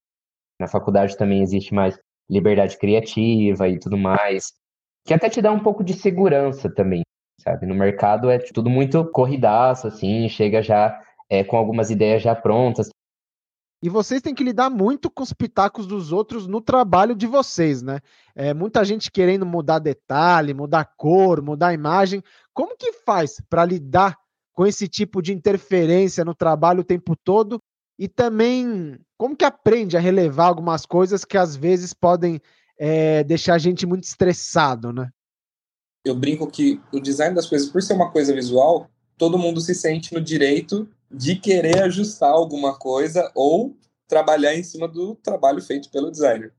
Na 0.61 0.69
faculdade 0.69 1.17
também 1.17 1.43
existe 1.43 1.75
mais 1.75 1.99
liberdade 2.31 2.79
criativa 2.79 3.69
e 3.69 3.79
tudo 3.79 3.99
mais, 3.99 4.53
que 5.05 5.13
até 5.13 5.29
te 5.29 5.43
dá 5.43 5.51
um 5.51 5.63
pouco 5.63 5.83
de 5.83 5.95
segurança 5.95 6.73
também 6.73 7.03
sabe? 7.43 7.67
No 7.67 7.75
mercado 7.75 8.31
é 8.31 8.39
tudo 8.39 8.71
muito 8.71 9.05
corridaço, 9.11 9.87
assim, 9.89 10.29
chega 10.29 10.63
já 10.63 10.99
é, 11.29 11.43
com 11.43 11.57
algumas 11.57 11.91
ideias 11.91 12.23
já 12.23 12.35
prontas. 12.35 12.89
E 13.83 13.89
vocês 13.89 14.23
têm 14.23 14.35
que 14.35 14.45
lidar 14.45 14.71
muito 14.71 15.11
com 15.11 15.23
os 15.23 15.33
pitacos 15.33 15.87
dos 15.87 16.13
outros 16.13 16.47
no 16.47 16.61
trabalho 16.61 17.17
de 17.17 17.27
vocês, 17.27 17.83
né? 17.83 17.99
É, 18.35 18.55
muita 18.55 18.85
gente 18.85 19.11
querendo 19.11 19.45
mudar 19.45 19.81
detalhe, 19.81 20.55
mudar 20.55 20.85
cor, 20.97 21.43
mudar 21.43 21.75
imagem. 21.75 22.23
Como 22.55 22.77
que 22.77 22.93
faz 22.93 23.43
para 23.51 23.65
lidar 23.65 24.17
com 24.53 24.65
esse 24.65 24.87
tipo 24.87 25.21
de 25.21 25.33
interferência 25.33 26.25
no 26.25 26.35
trabalho 26.35 26.81
o 26.81 26.85
tempo 26.85 27.17
todo? 27.17 27.61
E 27.99 28.07
também, 28.07 28.99
como 29.19 29.37
que 29.37 29.45
aprende 29.45 29.97
a 29.97 30.01
relevar 30.01 30.47
algumas 30.47 30.87
coisas 30.87 31.25
que 31.25 31.37
às 31.37 31.57
vezes 31.57 31.93
podem 31.93 32.41
é, 32.79 33.25
deixar 33.25 33.55
a 33.55 33.59
gente 33.59 33.85
muito 33.85 34.05
estressado, 34.05 34.93
né? 34.93 35.11
eu 36.05 36.15
brinco 36.15 36.51
que 36.51 36.81
o 36.93 37.01
design 37.01 37.35
das 37.35 37.47
coisas, 37.47 37.69
por 37.69 37.83
ser 37.83 37.95
uma 37.95 38.11
coisa 38.11 38.35
visual, 38.35 38.91
todo 39.17 39.39
mundo 39.39 39.61
se 39.61 39.75
sente 39.75 40.13
no 40.13 40.21
direito 40.21 40.89
de 41.13 41.37
querer 41.37 41.83
ajustar 41.83 42.31
alguma 42.31 42.79
coisa 42.79 43.31
ou 43.35 43.77
trabalhar 44.09 44.55
em 44.55 44.63
cima 44.63 44.89
do 44.89 45.15
trabalho 45.17 45.63
feito 45.63 45.91
pelo 45.91 46.11
designer. 46.11 46.53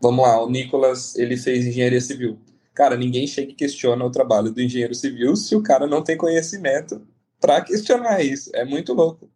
Vamos 0.00 0.24
lá, 0.24 0.42
o 0.42 0.50
Nicolas, 0.50 1.16
ele 1.16 1.36
fez 1.36 1.66
engenharia 1.66 2.00
civil. 2.00 2.38
Cara, 2.74 2.96
ninguém 2.96 3.26
chega 3.26 3.52
e 3.52 3.54
questiona 3.54 4.04
o 4.04 4.10
trabalho 4.10 4.50
do 4.50 4.60
engenheiro 4.60 4.94
civil 4.94 5.36
se 5.36 5.54
o 5.54 5.62
cara 5.62 5.86
não 5.86 6.02
tem 6.02 6.16
conhecimento 6.16 7.00
para 7.40 7.60
questionar 7.60 8.22
isso. 8.22 8.50
É 8.52 8.64
muito 8.64 8.92
louco. 8.92 9.30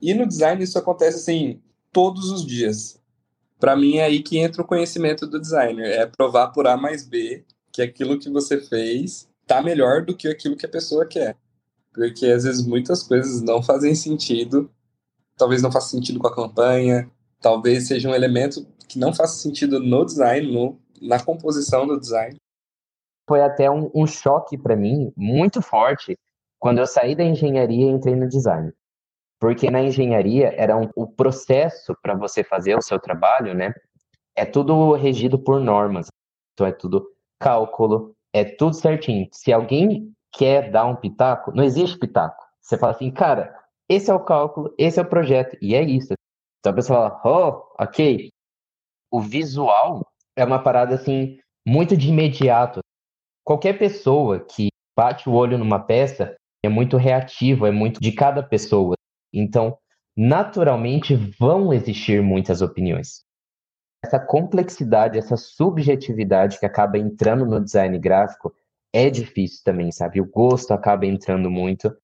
E 0.00 0.12
no 0.14 0.26
design 0.26 0.62
isso 0.62 0.78
acontece 0.78 1.18
assim 1.18 1.60
todos 1.92 2.30
os 2.30 2.44
dias. 2.44 3.00
Para 3.60 3.76
mim 3.76 3.98
é 3.98 4.04
aí 4.04 4.20
que 4.20 4.38
entra 4.38 4.62
o 4.62 4.66
conhecimento 4.66 5.26
do 5.26 5.40
designer, 5.40 5.86
é 5.86 6.04
provar 6.04 6.48
por 6.48 6.66
A 6.66 6.76
mais 6.76 7.06
B 7.06 7.44
que 7.70 7.80
aquilo 7.80 8.18
que 8.18 8.28
você 8.28 8.60
fez 8.60 9.28
tá 9.46 9.62
melhor 9.62 10.04
do 10.04 10.16
que 10.16 10.26
aquilo 10.26 10.56
que 10.56 10.66
a 10.66 10.68
pessoa 10.68 11.06
quer. 11.06 11.36
Porque 11.92 12.26
às 12.26 12.44
vezes 12.44 12.66
muitas 12.66 13.02
coisas 13.02 13.42
não 13.42 13.62
fazem 13.64 13.94
sentido, 13.94 14.70
talvez 15.36 15.62
não 15.62 15.72
faça 15.72 15.88
sentido 15.88 16.18
com 16.18 16.26
a 16.26 16.34
campanha, 16.34 17.10
talvez 17.40 17.88
seja 17.88 18.08
um 18.08 18.14
elemento 18.14 18.66
que 18.88 18.98
não 18.98 19.12
faça 19.12 19.36
sentido 19.36 19.80
no 19.80 20.04
design, 20.04 20.52
no, 20.52 20.80
na 21.00 21.22
composição 21.22 21.86
do 21.86 21.98
design. 21.98 22.36
Foi 23.28 23.40
até 23.40 23.70
um, 23.70 23.90
um 23.94 24.06
choque 24.06 24.58
para 24.58 24.76
mim 24.76 25.12
muito 25.16 25.62
forte 25.62 26.16
quando 26.58 26.78
eu 26.78 26.86
saí 26.86 27.14
da 27.14 27.24
engenharia 27.24 27.86
e 27.86 27.90
entrei 27.90 28.14
no 28.14 28.28
design. 28.28 28.72
Porque 29.40 29.70
na 29.70 29.82
engenharia 29.82 30.54
era 30.56 30.76
um, 30.76 30.88
o 30.94 31.06
processo 31.06 31.96
para 32.00 32.14
você 32.14 32.44
fazer 32.44 32.76
o 32.76 32.82
seu 32.82 33.00
trabalho, 33.00 33.54
né? 33.54 33.72
É 34.36 34.44
tudo 34.44 34.92
regido 34.94 35.38
por 35.38 35.60
normas. 35.60 36.06
Então 36.52 36.66
é 36.66 36.72
tudo 36.72 37.04
cálculo, 37.40 38.14
é 38.32 38.44
tudo 38.44 38.74
certinho. 38.74 39.28
Se 39.32 39.52
alguém 39.52 40.12
quer 40.32 40.70
dar 40.70 40.86
um 40.86 40.96
pitaco, 40.96 41.52
não 41.54 41.64
existe 41.64 41.98
pitaco. 41.98 42.42
Você 42.60 42.78
fala 42.78 42.92
assim, 42.92 43.10
cara, 43.10 43.54
esse 43.88 44.10
é 44.10 44.14
o 44.14 44.24
cálculo, 44.24 44.74
esse 44.78 44.98
é 44.98 45.02
o 45.02 45.08
projeto, 45.08 45.56
e 45.60 45.74
é 45.74 45.82
isso. 45.82 46.14
Então 46.60 46.72
a 46.72 46.74
pessoa 46.74 47.20
fala, 47.22 47.22
oh, 47.24 47.82
ok. 47.82 48.30
O 49.10 49.20
visual 49.20 50.06
é 50.36 50.44
uma 50.44 50.62
parada 50.62 50.94
assim, 50.94 51.38
muito 51.66 51.96
de 51.96 52.08
imediato. 52.08 52.80
Qualquer 53.44 53.78
pessoa 53.78 54.40
que 54.40 54.68
bate 54.96 55.28
o 55.28 55.32
olho 55.32 55.58
numa 55.58 55.78
peça 55.78 56.36
é 56.64 56.68
muito 56.68 56.96
reativo, 56.96 57.66
é 57.66 57.70
muito 57.70 58.00
de 58.00 58.12
cada 58.12 58.42
pessoa. 58.42 58.94
Então, 59.32 59.76
naturalmente, 60.16 61.14
vão 61.38 61.72
existir 61.72 62.22
muitas 62.22 62.62
opiniões 62.62 63.24
essa 64.04 64.18
complexidade, 64.18 65.16
essa 65.16 65.36
subjetividade 65.36 66.58
que 66.58 66.66
acaba 66.66 66.98
entrando 66.98 67.46
no 67.46 67.62
design 67.62 67.96
gráfico 67.98 68.52
é 68.92 69.10
difícil 69.10 69.60
também, 69.64 69.90
sabe? 69.90 70.20
O 70.20 70.26
gosto 70.26 70.72
acaba 70.72 71.06
entrando 71.06 71.50
muito. 71.50 71.94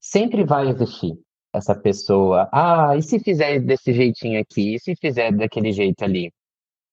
Sempre 0.00 0.44
vai 0.44 0.68
existir 0.68 1.18
essa 1.52 1.74
pessoa. 1.74 2.48
Ah, 2.52 2.96
e 2.96 3.02
se 3.02 3.18
fizer 3.18 3.60
desse 3.60 3.92
jeitinho 3.92 4.40
aqui? 4.40 4.74
E 4.74 4.80
se 4.80 4.94
fizer 4.96 5.32
daquele 5.32 5.72
jeito 5.72 6.02
ali? 6.04 6.32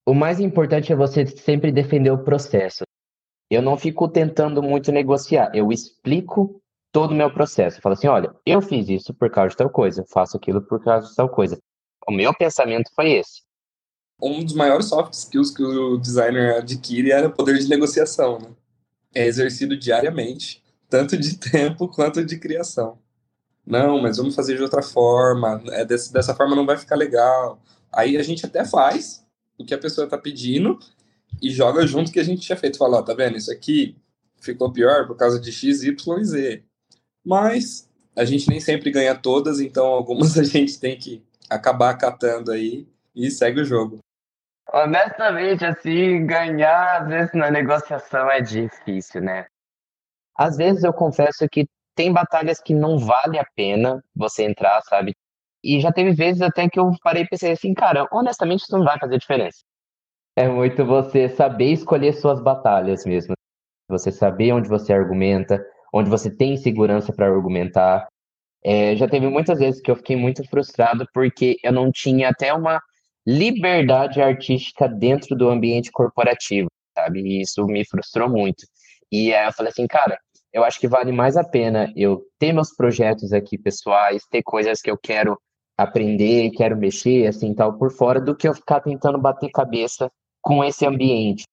O 0.05 0.13
mais 0.13 0.39
importante 0.39 0.93
é 0.93 0.95
você 0.95 1.25
sempre 1.25 1.71
defender 1.71 2.11
o 2.11 2.23
processo. 2.23 2.83
Eu 3.49 3.61
não 3.61 3.77
fico 3.77 4.07
tentando 4.07 4.61
muito 4.61 4.91
negociar. 4.91 5.51
Eu 5.53 5.71
explico 5.71 6.61
todo 6.91 7.11
o 7.11 7.15
meu 7.15 7.31
processo. 7.33 7.77
Eu 7.77 7.81
falo 7.81 7.93
assim: 7.93 8.07
olha, 8.07 8.33
eu 8.45 8.61
fiz 8.61 8.89
isso 8.89 9.13
por 9.13 9.29
causa 9.29 9.49
de 9.49 9.57
tal 9.57 9.69
coisa, 9.69 10.05
faço 10.11 10.37
aquilo 10.37 10.61
por 10.61 10.83
causa 10.83 11.09
de 11.09 11.15
tal 11.15 11.29
coisa. 11.29 11.59
O 12.07 12.11
meu 12.11 12.33
pensamento 12.35 12.89
foi 12.95 13.11
esse 13.13 13.45
um 14.21 14.43
dos 14.43 14.53
maiores 14.53 14.87
soft 14.87 15.13
skills 15.13 15.51
que 15.51 15.63
o 15.63 15.97
designer 15.97 16.57
adquire 16.57 17.11
é 17.11 17.25
o 17.25 17.31
poder 17.31 17.57
de 17.57 17.67
negociação. 17.67 18.39
Né? 18.39 18.47
É 19.15 19.25
exercido 19.25 19.77
diariamente, 19.77 20.63
tanto 20.89 21.17
de 21.17 21.37
tempo 21.49 21.87
quanto 21.87 22.23
de 22.23 22.37
criação. 22.37 22.99
Não, 23.65 23.99
mas 23.99 24.17
vamos 24.17 24.35
fazer 24.35 24.57
de 24.57 24.61
outra 24.61 24.83
forma, 24.83 25.63
é 25.69 25.83
desse, 25.83 26.13
dessa 26.13 26.35
forma 26.35 26.55
não 26.55 26.65
vai 26.65 26.77
ficar 26.77 26.95
legal. 26.95 27.59
Aí 27.91 28.15
a 28.17 28.21
gente 28.21 28.45
até 28.45 28.63
faz 28.63 29.25
o 29.57 29.65
que 29.65 29.73
a 29.73 29.77
pessoa 29.77 30.05
está 30.05 30.17
pedindo 30.17 30.77
e 31.41 31.49
joga 31.49 31.87
junto 31.87 32.11
que 32.11 32.19
a 32.19 32.23
gente 32.23 32.41
tinha 32.41 32.57
feito. 32.57 32.77
Fala, 32.77 32.99
ó, 32.99 33.01
tá 33.01 33.13
vendo? 33.13 33.37
Isso 33.37 33.51
aqui 33.51 33.95
ficou 34.39 34.71
pior 34.71 35.07
por 35.07 35.15
causa 35.15 35.39
de 35.39 35.51
X, 35.51 35.83
Y 35.83 36.19
e 36.19 36.25
Z. 36.25 36.63
Mas 37.23 37.89
a 38.15 38.23
gente 38.23 38.47
nem 38.49 38.59
sempre 38.59 38.91
ganha 38.91 39.15
todas, 39.15 39.59
então 39.59 39.85
algumas 39.87 40.37
a 40.39 40.43
gente 40.43 40.79
tem 40.79 40.97
que 40.97 41.23
acabar 41.49 41.89
acatando 41.89 42.51
aí 42.51 42.87
e 43.15 43.31
segue 43.31 43.61
o 43.61 43.65
jogo. 43.65 43.99
Honestamente, 44.75 45.63
assim, 45.63 46.25
ganhar 46.25 47.01
às 47.01 47.07
vezes 47.07 47.33
na 47.33 47.49
negociação 47.49 48.29
é 48.29 48.41
difícil, 48.41 49.21
né? 49.21 49.45
Às 50.37 50.57
vezes 50.57 50.83
eu 50.83 50.91
confesso 50.91 51.47
que 51.49 51.65
tem 51.95 52.11
batalhas 52.11 52.59
que 52.59 52.73
não 52.73 52.99
vale 52.99 53.39
a 53.39 53.45
pena 53.55 54.03
você 54.13 54.43
entrar, 54.43 54.81
sabe? 54.81 55.15
E 55.63 55.79
já 55.79 55.93
teve 55.93 56.11
vezes 56.11 56.41
até 56.41 56.67
que 56.67 56.77
eu 56.77 56.91
parei 57.01 57.23
e 57.23 57.27
pensei 57.27 57.53
assim, 57.53 57.73
cara, 57.73 58.05
honestamente 58.11 58.63
isso 58.63 58.77
não 58.77 58.83
vai 58.83 58.99
fazer 58.99 59.17
diferença. 59.17 59.59
É 60.35 60.49
muito 60.49 60.85
você 60.85 61.29
saber 61.29 61.71
escolher 61.71 62.11
suas 62.11 62.43
batalhas 62.43 63.05
mesmo. 63.05 63.33
Você 63.87 64.11
saber 64.11 64.51
onde 64.51 64.67
você 64.67 64.91
argumenta, 64.91 65.65
onde 65.93 66.09
você 66.09 66.29
tem 66.29 66.57
segurança 66.57 67.13
para 67.13 67.27
argumentar. 67.27 68.09
É, 68.61 68.93
já 68.97 69.07
teve 69.07 69.29
muitas 69.29 69.59
vezes 69.59 69.79
que 69.79 69.89
eu 69.89 69.95
fiquei 69.95 70.17
muito 70.17 70.43
frustrado 70.49 71.07
porque 71.13 71.55
eu 71.63 71.71
não 71.71 71.89
tinha 71.93 72.27
até 72.27 72.53
uma 72.53 72.81
liberdade 73.25 74.21
artística 74.21 74.87
dentro 74.87 75.35
do 75.35 75.49
ambiente 75.49 75.91
corporativo, 75.91 76.67
sabe? 76.97 77.21
E 77.21 77.41
isso 77.41 77.65
me 77.65 77.85
frustrou 77.85 78.29
muito. 78.29 78.65
E 79.11 79.33
aí 79.33 79.47
eu 79.47 79.53
falei 79.53 79.71
assim, 79.71 79.87
cara, 79.87 80.19
eu 80.53 80.63
acho 80.63 80.79
que 80.79 80.87
vale 80.87 81.11
mais 81.11 81.35
a 81.35 81.43
pena 81.43 81.91
eu 81.95 82.23
ter 82.39 82.53
meus 82.53 82.73
projetos 82.75 83.33
aqui 83.33 83.57
pessoais, 83.57 84.23
ter 84.29 84.43
coisas 84.43 84.81
que 84.81 84.89
eu 84.89 84.97
quero 84.97 85.37
aprender, 85.77 86.51
quero 86.51 86.77
mexer, 86.77 87.27
assim, 87.27 87.53
tal, 87.53 87.77
por 87.77 87.91
fora, 87.91 88.21
do 88.21 88.35
que 88.35 88.47
eu 88.47 88.53
ficar 88.53 88.79
tentando 88.79 89.19
bater 89.19 89.49
cabeça 89.51 90.09
com 90.41 90.63
esse 90.63 90.85
ambiente. 90.85 91.43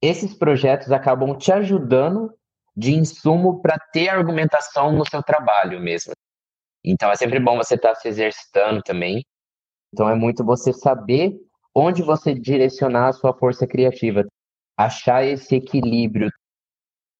Esses 0.00 0.34
projetos 0.34 0.90
acabam 0.90 1.36
te 1.36 1.52
ajudando 1.52 2.32
de 2.74 2.94
insumo 2.94 3.60
para 3.60 3.78
ter 3.92 4.08
argumentação 4.08 4.92
no 4.92 5.06
seu 5.08 5.22
trabalho 5.22 5.78
mesmo. 5.80 6.12
Então 6.84 7.10
é 7.10 7.16
sempre 7.16 7.38
bom 7.38 7.56
você 7.56 7.74
estar 7.74 7.90
tá 7.90 7.94
se 7.96 8.08
exercitando 8.08 8.80
também 8.82 9.22
então 9.92 10.08
é 10.08 10.14
muito 10.14 10.44
você 10.44 10.72
saber 10.72 11.38
onde 11.74 12.02
você 12.02 12.34
direcionar 12.34 13.08
a 13.08 13.12
sua 13.12 13.34
força 13.34 13.66
criativa, 13.66 14.26
achar 14.76 15.24
esse 15.24 15.56
equilíbrio. 15.56 16.30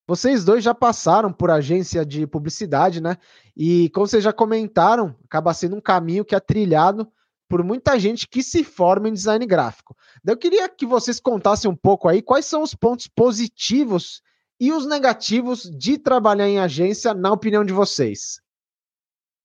Vocês 0.07 0.45
dois 0.45 0.65
já 0.65 0.75
passaram 0.75 1.33
por 1.33 1.51
agência 1.51 2.05
de 2.05 2.27
publicidade, 2.27 3.01
né? 3.01 3.17
E 3.57 3.89
como 3.91 4.07
vocês 4.07 4.25
já 4.25 4.33
comentaram, 4.33 5.17
acaba 5.25 5.55
sendo 5.55 5.77
um 5.77 5.81
caminho 5.81 6.25
que 6.25 6.35
é 6.35 6.41
trilhado 6.41 7.11
por 7.49 7.63
muita 7.63 7.99
gente 7.99 8.27
que 8.27 8.43
se 8.43 8.65
forma 8.65 9.09
em 9.09 9.13
design 9.13 9.47
gráfico. 9.47 9.95
Eu 10.27 10.37
queria 10.37 10.69
que 10.69 10.87
vocês 10.87 11.21
contassem 11.21 11.71
um 11.71 11.77
pouco 11.77 12.09
aí 12.09 12.23
quais 12.23 12.47
são 12.47 12.63
os 12.63 12.75
pontos 12.75 13.07
positivos 13.07 14.23
e 14.59 14.73
os 14.73 14.87
negativos 14.87 15.71
de 15.71 15.99
trabalhar 15.99 16.49
em 16.49 16.59
agência, 16.59 17.13
na 17.13 17.31
opinião 17.31 17.65
de 17.65 17.73
vocês. 17.73 18.41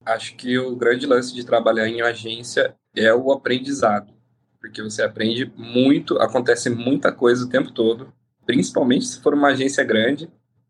Acho 0.05 0.35
que 0.35 0.57
o 0.57 0.75
grande 0.75 1.05
lance 1.05 1.33
de 1.33 1.45
trabalhar 1.45 1.87
em 1.87 2.01
agência 2.01 2.75
é 2.97 3.13
o 3.13 3.31
aprendizado, 3.31 4.13
porque 4.59 4.81
você 4.81 5.03
aprende 5.03 5.51
muito, 5.55 6.17
acontece 6.19 6.69
muita 6.69 7.11
coisa 7.11 7.45
o 7.45 7.49
tempo 7.49 7.71
todo, 7.71 8.11
principalmente 8.45 9.05
se 9.05 9.21
for 9.21 9.33
uma 9.33 9.49
agência 9.49 9.83
grande. 9.83 10.29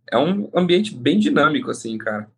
É 0.09 0.17
um 0.17 0.49
ambiente 0.55 0.95
bem 0.95 1.19
dinâmico, 1.19 1.69
assim, 1.69 1.97
cara. 1.97 2.29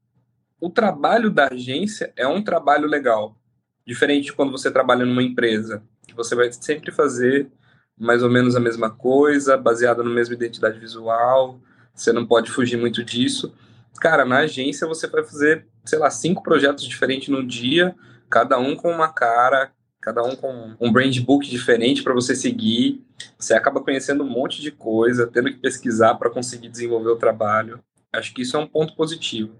O 0.59 0.69
trabalho 0.69 1.29
da 1.29 1.47
agência 1.51 2.11
é 2.15 2.27
um 2.27 2.43
trabalho 2.43 2.87
legal, 2.87 3.37
diferente 3.85 4.25
de 4.25 4.33
quando 4.33 4.51
você 4.51 4.69
trabalha 4.69 5.05
numa 5.05 5.23
empresa, 5.23 5.83
que 6.07 6.13
você 6.13 6.35
vai 6.35 6.51
sempre 6.51 6.91
fazer 6.91 7.49
mais 7.97 8.23
ou 8.23 8.29
menos 8.29 8.55
a 8.55 8.59
mesma 8.59 8.89
coisa, 8.89 9.57
baseada 9.57 10.01
na 10.01 10.09
mesma 10.09 10.33
identidade 10.33 10.79
visual, 10.79 11.59
você 11.93 12.13
não 12.13 12.25
pode 12.25 12.49
fugir 12.49 12.77
muito 12.77 13.03
disso. 13.03 13.53
Cara, 13.99 14.23
na 14.23 14.39
agência 14.39 14.87
você 14.87 15.05
vai 15.07 15.23
fazer, 15.23 15.67
sei 15.83 15.99
lá, 15.99 16.09
cinco 16.09 16.41
projetos 16.41 16.85
diferentes 16.85 17.27
no 17.27 17.45
dia, 17.45 17.93
cada 18.29 18.57
um 18.57 18.75
com 18.75 18.89
uma 18.89 19.11
cara, 19.11 19.71
cada 20.01 20.23
um 20.23 20.35
com 20.35 20.75
um 20.79 20.91
brand 20.91 21.17
book 21.19 21.49
diferente 21.49 22.03
para 22.03 22.13
você 22.13 22.35
seguir. 22.35 23.03
Você 23.37 23.53
acaba 23.53 23.81
conhecendo 23.81 24.23
um 24.23 24.29
monte 24.29 24.61
de 24.61 24.71
coisa, 24.71 25.27
tendo 25.27 25.51
que 25.51 25.59
pesquisar 25.59 26.15
para 26.15 26.29
conseguir 26.29 26.69
desenvolver 26.69 27.09
o 27.09 27.17
trabalho. 27.17 27.79
Acho 28.11 28.33
que 28.33 28.41
isso 28.41 28.57
é 28.57 28.59
um 28.59 28.67
ponto 28.67 28.95
positivo. 28.95 29.53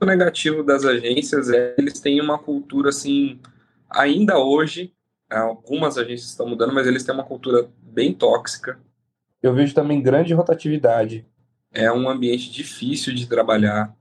O 0.00 0.06
negativo 0.06 0.62
das 0.62 0.84
agências 0.84 1.50
é 1.50 1.74
que 1.74 1.80
eles 1.80 2.00
têm 2.00 2.20
uma 2.20 2.38
cultura 2.38 2.88
assim, 2.90 3.40
ainda 3.90 4.38
hoje, 4.38 4.92
algumas 5.28 5.98
agências 5.98 6.30
estão 6.30 6.48
mudando, 6.48 6.72
mas 6.72 6.86
eles 6.86 7.04
têm 7.04 7.14
uma 7.14 7.24
cultura 7.24 7.68
bem 7.82 8.14
tóxica. 8.14 8.78
Eu 9.42 9.54
vejo 9.54 9.74
também 9.74 10.02
grande 10.02 10.34
rotatividade. 10.34 11.26
É 11.72 11.92
um 11.92 12.08
ambiente 12.08 12.50
difícil 12.50 13.14
de 13.14 13.26
trabalhar. 13.26 13.94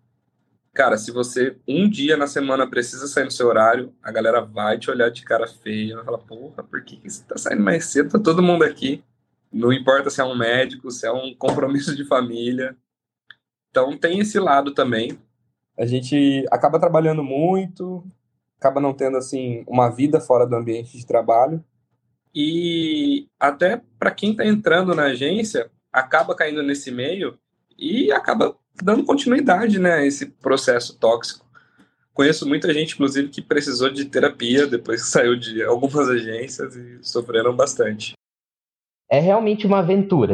Cara, 0.77 0.96
se 0.96 1.12
você 1.12 1.57
um 1.67 1.89
dia 1.89 2.15
na 2.15 2.27
semana 2.27 2.69
precisa 2.69 3.07
sair 3.07 3.24
no 3.24 3.31
seu 3.31 3.48
horário, 3.48 3.91
a 4.00 4.12
galera 4.12 4.41
vai 4.41 4.77
te 4.77 4.91
olhar 4.91 5.10
de 5.10 5.24
cara 5.24 5.48
feia, 5.48 5.96
vai 5.96 6.05
falar, 6.05 6.19
porra, 6.19 6.63
por 6.63 6.84
que 6.84 7.01
você 7.03 7.24
tá 7.24 7.36
saindo 7.36 7.63
mais 7.63 7.86
cedo? 7.86 8.12
Tá 8.12 8.19
todo 8.19 8.43
mundo 8.43 8.63
aqui. 8.63 9.03
Não 9.51 9.74
importa 9.74 10.12
se 10.12 10.22
é 10.22 10.24
um 10.24 10.38
médico, 10.38 10.91
se 10.91 11.07
é 11.07 11.12
um 11.12 11.34
compromisso 11.36 11.96
de 11.96 12.05
família. 12.05 12.77
Então 13.72 13.98
tem 13.98 14.19
esse 14.19 14.39
lado 14.39 14.72
também. 14.72 15.17
A 15.75 15.88
gente 15.88 16.46
acaba 16.51 16.79
trabalhando 16.79 17.24
muito, 17.24 18.05
acaba 18.60 18.79
não 18.79 18.93
tendo 18.93 19.17
assim 19.17 19.63
uma 19.67 19.89
vida 19.89 20.22
fora 20.22 20.46
do 20.46 20.55
ambiente 20.55 20.96
de 20.96 21.07
trabalho. 21.07 21.65
E 22.36 23.27
até 23.39 23.81
para 23.98 24.12
quem 24.12 24.29
está 24.29 24.46
entrando 24.46 24.93
na 24.93 25.05
agência, 25.05 25.72
acaba 25.91 26.36
caindo 26.36 26.62
nesse 26.62 26.91
meio 26.91 27.36
e 27.75 28.12
acaba 28.12 28.55
dando 28.84 29.03
continuidade, 29.03 29.79
né, 29.79 29.93
a 29.93 30.05
esse 30.05 30.25
processo 30.25 30.98
tóxico. 30.98 31.46
Conheço 32.13 32.48
muita 32.48 32.74
gente, 32.74 32.96
inclusive, 32.96 33.29
que 33.29 33.41
precisou 33.41 33.91
de 33.91 34.05
terapia 34.05 34.65
depois 34.65 35.03
que 35.03 35.10
saiu 35.10 35.36
de 35.36 35.63
algumas 35.63 36.10
agências 36.10 36.75
e 36.75 37.00
sofreram 37.03 37.55
bastante. 37.55 38.13
É 39.10 39.19
realmente 39.19 39.65
uma 39.65 39.79
aventura, 39.79 40.34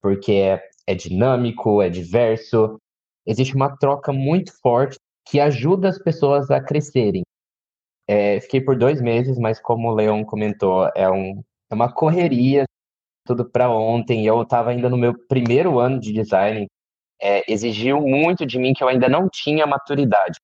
porque 0.00 0.32
é, 0.32 0.70
é 0.86 0.94
dinâmico, 0.94 1.82
é 1.82 1.88
diverso, 1.88 2.78
existe 3.26 3.54
uma 3.54 3.76
troca 3.76 4.12
muito 4.12 4.52
forte 4.60 4.96
que 5.26 5.40
ajuda 5.40 5.88
as 5.88 5.98
pessoas 5.98 6.50
a 6.50 6.60
crescerem. 6.60 7.22
É, 8.06 8.40
fiquei 8.40 8.60
por 8.60 8.76
dois 8.76 9.00
meses, 9.00 9.38
mas 9.38 9.60
como 9.60 9.88
o 9.88 9.94
Leon 9.94 10.24
comentou, 10.24 10.90
é, 10.94 11.10
um, 11.10 11.42
é 11.70 11.74
uma 11.74 11.92
correria, 11.92 12.64
tudo 13.24 13.48
para 13.48 13.70
ontem. 13.70 14.26
Eu 14.26 14.42
estava 14.42 14.70
ainda 14.70 14.88
no 14.90 14.96
meu 14.96 15.16
primeiro 15.26 15.78
ano 15.78 15.98
de 15.98 16.12
design, 16.12 16.66
é, 17.22 17.44
exigiu 17.50 18.00
muito 18.00 18.44
de 18.44 18.58
mim 18.58 18.74
que 18.74 18.82
eu 18.82 18.88
ainda 18.88 19.08
não 19.08 19.28
tinha 19.28 19.66
maturidade. 19.66 20.38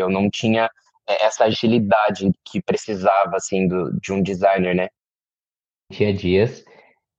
Eu 0.00 0.08
não 0.08 0.30
tinha 0.30 0.70
é, 1.08 1.26
essa 1.26 1.44
agilidade 1.44 2.32
que 2.44 2.62
precisava 2.62 3.36
assim 3.36 3.68
do, 3.68 3.92
de 4.00 4.12
um 4.12 4.22
designer, 4.22 4.74
né? 4.74 4.88
Tinha 5.92 6.12
dias 6.12 6.64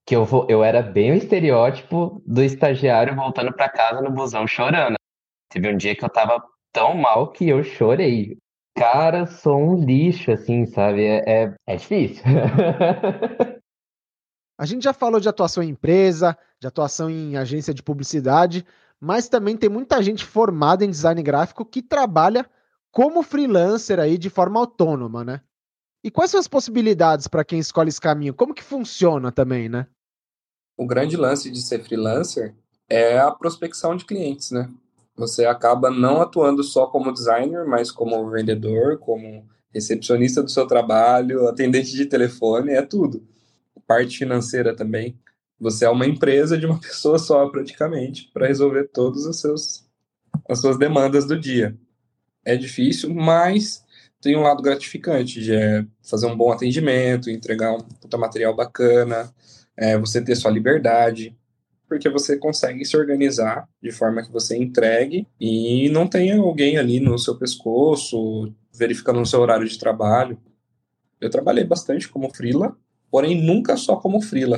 que 0.05 0.15
eu, 0.15 0.27
eu 0.50 0.63
era 0.63 0.82
bem 0.82 1.11
o 1.11 1.16
estereótipo 1.16 2.22
do 2.25 2.44
estagiário 2.44 3.16
voltando 3.16 3.53
para 3.53 3.70
casa 3.70 4.01
no 4.01 4.11
busão 4.11 4.48
chorando. 4.48 4.96
Teve 5.50 5.70
um 5.70 5.77
dia 5.77 5.96
que 5.96 6.03
eu 6.03 6.09
tava 6.09 6.44
tão 6.74 6.96
mal 6.96 7.31
que 7.31 7.48
eu 7.48 7.64
chorei. 7.64 8.37
Cara, 8.75 9.27
sou 9.27 9.55
um 9.55 9.85
lixo, 9.85 10.31
assim, 10.31 10.66
sabe? 10.66 11.05
É, 11.05 11.44
é, 11.44 11.55
é 11.68 11.75
difícil. 11.75 12.24
A 14.57 14.66
gente 14.66 14.83
já 14.83 14.94
falou 14.94 15.20
de 15.20 15.29
atuação 15.29 15.64
em 15.64 15.70
empresa, 15.70 16.37
de 16.59 16.68
atuação 16.68 17.09
em 17.09 17.35
agência 17.37 17.74
de 17.74 17.83
publicidade, 17.83 18.66
mas 19.03 19.27
também 19.27 19.57
tem 19.57 19.70
muita 19.70 20.01
gente 20.01 20.24
formada 20.24 20.85
em 20.85 20.89
design 20.89 21.22
gráfico 21.22 21.66
que 21.66 21.81
trabalha 21.81 22.50
como 22.89 23.22
freelancer 23.22 24.00
aí 24.00 24.18
de 24.18 24.29
forma 24.29 24.57
autônoma, 24.57 25.25
né? 25.25 25.42
E 26.01 26.09
quais 26.09 26.31
são 26.31 26.39
as 26.39 26.48
possibilidades 26.48 27.27
para 27.27 27.44
quem 27.44 27.59
escolhe 27.59 27.89
esse 27.89 28.00
caminho? 28.00 28.33
Como 28.33 28.53
que 28.53 28.63
funciona 28.63 29.29
também, 29.29 29.68
né? 29.68 29.87
O 30.77 30.87
grande 30.87 31.18
lance 31.18 31.51
de 31.51 31.61
ser 31.61 31.83
freelancer 31.83 32.55
é 32.87 33.20
a 33.20 33.29
prospecção 33.29 33.94
de 33.98 34.05
clientes, 34.05 34.51
né? 34.51 34.70
Você 35.18 35.46
acaba 35.46 35.92
não 35.92 36.22
atuando 36.22 36.63
só 36.63 36.87
como 36.87 37.11
designer, 37.11 37.66
mas 37.66 37.92
como 37.92 38.29
vendedor, 38.29 39.00
como 39.00 39.46
recepcionista 39.74 40.42
do 40.42 40.50
seu 40.50 40.66
trabalho, 40.66 41.50
atendente 41.50 41.92
de 41.92 42.05
telefone, 42.05 42.72
é 42.72 42.81
tudo. 42.81 43.22
Parte 43.85 44.18
financeira 44.18 44.74
também 44.74 45.20
você 45.59 45.85
é 45.85 45.89
uma 45.89 46.05
empresa 46.05 46.57
de 46.57 46.66
uma 46.66 46.79
pessoa 46.81 47.18
só, 47.18 47.48
praticamente, 47.50 48.29
para 48.33 48.48
resolver 48.48 48.89
todas 48.94 49.25
os 49.25 49.39
seus, 49.39 49.85
as 50.50 50.59
suas 50.59 50.77
demandas 50.77 51.25
do 51.25 51.39
dia. 51.39 51.77
É 52.46 52.55
difícil, 52.57 53.13
mas 53.13 53.83
tem 54.22 54.37
um 54.37 54.42
lado 54.42 54.63
gratificante, 54.63 55.42
de 55.42 55.53
é 55.53 55.85
fazer 56.01 56.27
um 56.27 56.35
bom 56.35 56.51
atendimento, 56.51 57.29
entregar 57.29 57.74
um 57.74 57.81
puta 57.81 58.18
material 58.18 58.55
bacana, 58.55 59.33
é, 59.75 59.98
você 59.98 60.22
ter 60.22 60.35
sua 60.35 60.50
liberdade, 60.51 61.35
porque 61.87 62.09
você 62.09 62.37
consegue 62.37 62.85
se 62.85 62.96
organizar 62.96 63.68
de 63.81 63.92
forma 63.92 64.24
que 64.24 64.31
você 64.31 64.57
entregue 64.57 65.27
e 65.39 65.89
não 65.89 66.07
tenha 66.07 66.37
alguém 66.37 66.77
ali 66.77 67.00
no 67.00 67.20
seu 67.20 67.37
pescoço, 67.37 68.51
verificando 68.74 69.22
o 69.22 69.25
seu 69.25 69.42
horário 69.42 69.68
de 69.68 69.77
trabalho. 69.77 70.39
Eu 71.20 71.29
trabalhei 71.29 71.63
bastante 71.63 72.07
como 72.07 72.33
freela, 72.33 72.75
porém 73.11 73.39
nunca 73.39 73.77
só 73.77 73.98
como 73.98 74.22
freela 74.22 74.55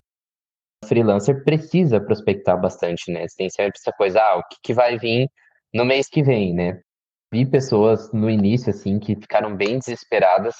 freelancer 0.87 1.43
precisa 1.43 1.99
prospectar 1.99 2.59
bastante, 2.59 3.11
né? 3.11 3.27
Você 3.27 3.35
tem 3.37 3.49
sempre 3.49 3.79
essa 3.79 3.91
coisa, 3.91 4.21
ah, 4.21 4.37
o 4.37 4.43
que, 4.43 4.57
que 4.61 4.73
vai 4.73 4.97
vir 4.97 5.29
no 5.73 5.85
mês 5.85 6.07
que 6.07 6.23
vem, 6.23 6.53
né? 6.53 6.81
Vi 7.33 7.45
pessoas 7.45 8.11
no 8.11 8.29
início, 8.29 8.69
assim, 8.69 8.99
que 8.99 9.15
ficaram 9.15 9.55
bem 9.55 9.77
desesperadas. 9.77 10.55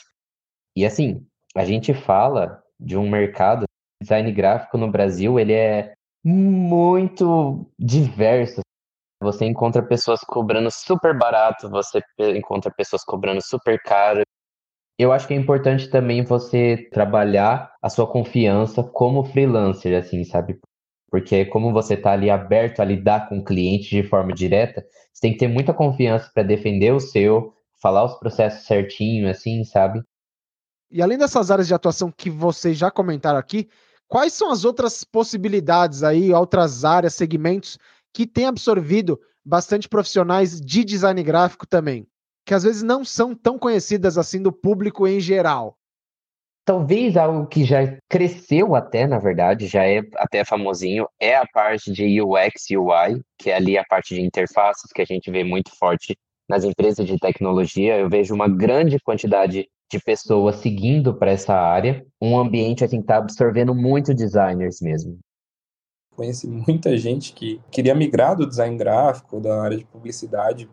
E, 0.75 0.85
assim, 0.85 1.25
a 1.55 1.63
gente 1.63 1.93
fala 1.93 2.61
de 2.79 2.97
um 2.97 3.09
mercado, 3.09 3.65
design 4.01 4.31
gráfico 4.31 4.77
no 4.77 4.91
Brasil, 4.91 5.39
ele 5.39 5.53
é 5.53 5.93
muito 6.23 7.65
diverso. 7.79 8.61
Você 9.21 9.45
encontra 9.45 9.81
pessoas 9.81 10.21
cobrando 10.21 10.69
super 10.69 11.17
barato, 11.17 11.69
você 11.69 12.01
encontra 12.35 12.71
pessoas 12.71 13.03
cobrando 13.03 13.41
super 13.41 13.81
caro. 13.81 14.23
Eu 14.97 15.11
acho 15.11 15.27
que 15.27 15.33
é 15.33 15.37
importante 15.37 15.89
também 15.89 16.23
você 16.23 16.89
trabalhar 16.91 17.73
a 17.81 17.89
sua 17.89 18.07
confiança 18.07 18.81
como 18.81 19.25
freelancer, 19.25 19.97
assim, 19.97 20.23
sabe? 20.23 20.57
Porque 21.09 21.45
como 21.45 21.73
você 21.73 21.95
está 21.95 22.13
ali 22.13 22.29
aberto 22.29 22.79
a 22.79 22.85
lidar 22.85 23.27
com 23.27 23.39
o 23.39 23.43
cliente 23.43 23.89
de 23.89 24.03
forma 24.03 24.33
direta, 24.33 24.85
você 25.11 25.21
tem 25.21 25.33
que 25.33 25.39
ter 25.39 25.47
muita 25.47 25.73
confiança 25.73 26.31
para 26.33 26.43
defender 26.43 26.93
o 26.93 26.99
seu, 26.99 27.53
falar 27.81 28.05
os 28.05 28.17
processos 28.19 28.65
certinho, 28.65 29.29
assim, 29.29 29.63
sabe? 29.65 30.01
E 30.89 31.01
além 31.01 31.17
dessas 31.17 31.51
áreas 31.51 31.67
de 31.67 31.73
atuação 31.73 32.09
que 32.09 32.29
vocês 32.29 32.77
já 32.77 32.89
comentaram 32.89 33.37
aqui, 33.37 33.67
quais 34.07 34.33
são 34.33 34.49
as 34.49 34.63
outras 34.63 35.03
possibilidades 35.03 36.03
aí, 36.03 36.31
outras 36.31 36.85
áreas, 36.85 37.15
segmentos 37.15 37.77
que 38.13 38.25
têm 38.25 38.45
absorvido 38.45 39.19
bastante 39.43 39.89
profissionais 39.89 40.59
de 40.61 40.85
design 40.85 41.21
gráfico 41.21 41.67
também? 41.67 42.07
Que 42.45 42.53
às 42.53 42.63
vezes 42.63 42.83
não 42.83 43.03
são 43.03 43.35
tão 43.35 43.57
conhecidas 43.57 44.17
assim 44.17 44.41
do 44.41 44.51
público 44.51 45.07
em 45.07 45.19
geral? 45.19 45.75
Talvez 46.63 47.15
algo 47.17 47.45
que 47.47 47.63
já 47.63 47.97
cresceu 48.09 48.75
até, 48.75 49.05
na 49.05 49.19
verdade, 49.19 49.67
já 49.67 49.85
é 49.85 50.01
até 50.15 50.43
famosinho, 50.43 51.07
é 51.19 51.35
a 51.35 51.45
parte 51.45 51.91
de 51.91 52.21
UX 52.21 52.69
e 52.69 52.77
UI, 52.77 53.21
que 53.37 53.51
é 53.51 53.55
ali 53.55 53.77
a 53.77 53.83
parte 53.83 54.15
de 54.15 54.21
interfaces 54.21 54.91
que 54.91 55.01
a 55.01 55.05
gente 55.05 55.29
vê 55.29 55.43
muito 55.43 55.75
forte 55.77 56.17
nas 56.49 56.63
empresas 56.63 57.05
de 57.05 57.17
tecnologia. 57.19 57.97
Eu 57.97 58.09
vejo 58.09 58.33
uma 58.33 58.47
grande 58.47 58.99
quantidade 58.99 59.67
de 59.91 59.99
pessoas 59.99 60.55
seguindo 60.57 61.13
para 61.13 61.31
essa 61.31 61.53
área, 61.53 62.05
um 62.19 62.37
ambiente 62.37 62.83
assim 62.83 62.97
que 62.97 63.03
está 63.03 63.17
absorvendo 63.17 63.73
muito 63.75 64.13
designers 64.13 64.81
mesmo. 64.81 65.19
Conheci 66.15 66.47
muita 66.47 66.97
gente 66.97 67.33
que 67.33 67.61
queria 67.69 67.93
migrar 67.93 68.35
do 68.35 68.47
design 68.47 68.75
gráfico, 68.77 69.39
da 69.39 69.61
área 69.61 69.77
de 69.77 69.85
publicidade, 69.85 70.67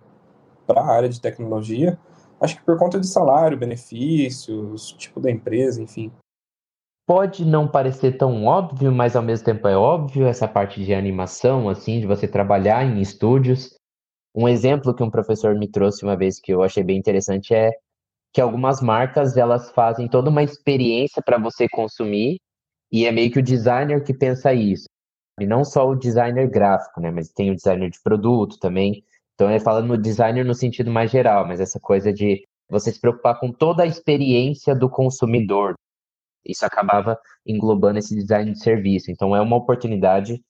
para 0.72 0.80
a 0.82 0.90
área 0.90 1.08
de 1.08 1.20
tecnologia, 1.20 1.98
acho 2.40 2.56
que 2.56 2.64
por 2.64 2.78
conta 2.78 2.98
de 2.98 3.06
salário, 3.06 3.58
benefícios, 3.58 4.92
tipo 4.92 5.20
da 5.20 5.30
empresa, 5.30 5.82
enfim. 5.82 6.11
Pode 7.06 7.44
não 7.44 7.68
parecer 7.68 8.16
tão 8.16 8.46
óbvio, 8.46 8.90
mas 8.90 9.14
ao 9.14 9.22
mesmo 9.22 9.44
tempo 9.44 9.68
é 9.68 9.76
óbvio 9.76 10.26
essa 10.26 10.48
parte 10.48 10.82
de 10.82 10.94
animação, 10.94 11.68
assim, 11.68 12.00
de 12.00 12.06
você 12.06 12.26
trabalhar 12.26 12.85
em 12.85 13.00
estúdios. 13.00 13.74
Um 14.35 14.48
exemplo 14.48 14.94
que 14.94 15.02
um 15.02 15.11
professor 15.11 15.54
me 15.54 15.68
trouxe 15.68 16.04
uma 16.04 16.16
vez 16.16 16.40
que 16.40 16.52
eu 16.52 16.62
achei 16.62 16.82
bem 16.82 16.96
interessante 16.96 17.52
é 17.52 17.70
que 18.32 18.40
algumas 18.40 18.80
marcas 18.80 19.37
elas 19.37 19.70
fazem 19.72 20.08
toda 20.08 20.30
uma 20.30 20.42
experiência 20.42 21.20
para 21.22 21.38
você 21.38 21.68
consumir 21.68 22.38
e 22.90 23.04
é 23.04 23.12
meio 23.12 23.30
que 23.30 23.38
o 23.38 23.42
designer 23.42 24.02
que 24.02 24.14
pensa 24.14 24.54
isso. 24.54 24.87
E 25.38 25.46
não 25.46 25.64
só 25.64 25.87
o 25.87 25.94
designer 25.94 26.48
gráfico, 26.48 27.00
né, 27.00 27.11
mas 27.11 27.30
tem 27.30 27.50
o 27.50 27.54
designer 27.54 27.90
de 27.90 28.00
produto 28.02 28.58
também. 28.58 29.04
Então 29.42 29.50
ele 29.50 29.59
fala 29.59 29.83
no 29.83 29.98
designer 29.98 30.44
no 30.44 30.55
sentido 30.55 30.88
mais 30.88 31.11
geral, 31.11 31.44
mas 31.44 31.59
essa 31.59 31.81
coisa 31.81 32.12
de 32.12 32.46
você 32.70 32.92
se 32.92 33.00
preocupar 33.00 33.40
com 33.40 33.50
toda 33.50 33.83
a 33.83 33.87
experiência 33.87 34.72
do 34.72 34.88
consumidor. 34.88 35.74
Isso 36.46 36.64
acabava 36.64 37.18
englobando 37.44 37.98
esse 37.98 38.14
design 38.14 38.52
de 38.52 38.62
serviço. 38.62 39.11
Então 39.11 39.35
é 39.35 39.40
uma 39.40 39.57
oportunidade 39.57 40.40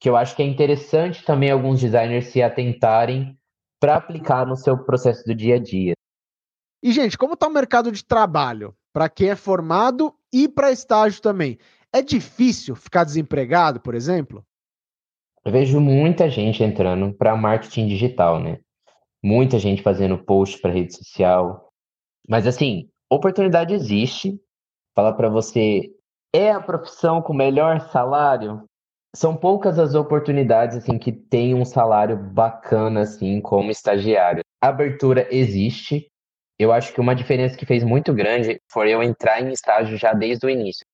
que 0.00 0.08
eu 0.08 0.16
acho 0.16 0.34
que 0.34 0.42
é 0.42 0.46
interessante 0.46 1.24
também 1.24 1.48
alguns 1.48 1.80
designers 1.80 2.26
se 2.26 2.42
atentarem 2.42 3.38
para 3.78 3.94
aplicar 3.94 4.44
no 4.44 4.56
seu 4.56 4.76
processo 4.76 5.24
do 5.24 5.32
dia 5.32 5.54
a 5.54 5.58
dia. 5.60 5.92
E, 6.82 6.90
gente, 6.90 7.16
como 7.16 7.34
está 7.34 7.46
o 7.46 7.52
mercado 7.52 7.92
de 7.92 8.04
trabalho? 8.04 8.74
Para 8.92 9.08
quem 9.08 9.30
é 9.30 9.36
formado 9.36 10.12
e 10.32 10.48
para 10.48 10.72
estágio 10.72 11.22
também. 11.22 11.56
É 11.92 12.02
difícil 12.02 12.74
ficar 12.74 13.04
desempregado, 13.04 13.78
por 13.78 13.94
exemplo? 13.94 14.44
Eu 15.44 15.52
vejo 15.52 15.80
muita 15.80 16.28
gente 16.28 16.62
entrando 16.62 17.14
para 17.14 17.36
marketing 17.36 17.86
digital, 17.86 18.38
né? 18.38 18.58
Muita 19.22 19.58
gente 19.58 19.82
fazendo 19.82 20.18
post 20.18 20.60
para 20.60 20.72
rede 20.72 20.94
social. 20.94 21.70
Mas, 22.28 22.46
assim, 22.46 22.88
oportunidade 23.10 23.74
existe. 23.74 24.38
Falar 24.94 25.14
para 25.14 25.28
você, 25.28 25.90
é 26.32 26.50
a 26.50 26.60
profissão 26.60 27.22
com 27.22 27.32
melhor 27.32 27.80
salário? 27.90 28.64
São 29.14 29.34
poucas 29.34 29.78
as 29.78 29.94
oportunidades 29.94 30.76
assim 30.76 30.98
que 30.98 31.10
tem 31.10 31.54
um 31.54 31.64
salário 31.64 32.16
bacana 32.16 33.00
assim 33.00 33.40
como 33.40 33.70
estagiário. 33.70 34.44
Abertura 34.60 35.26
existe, 35.34 36.06
eu 36.58 36.70
acho 36.70 36.92
que 36.92 37.00
uma 37.00 37.14
diferença 37.14 37.56
que 37.56 37.66
fez 37.66 37.82
muito 37.82 38.14
grande 38.14 38.60
foi 38.70 38.90
eu 38.90 39.02
entrar 39.02 39.40
em 39.40 39.50
estágio 39.50 39.96
já 39.96 40.12
desde 40.12 40.46
o 40.46 40.50
início. 40.50 40.86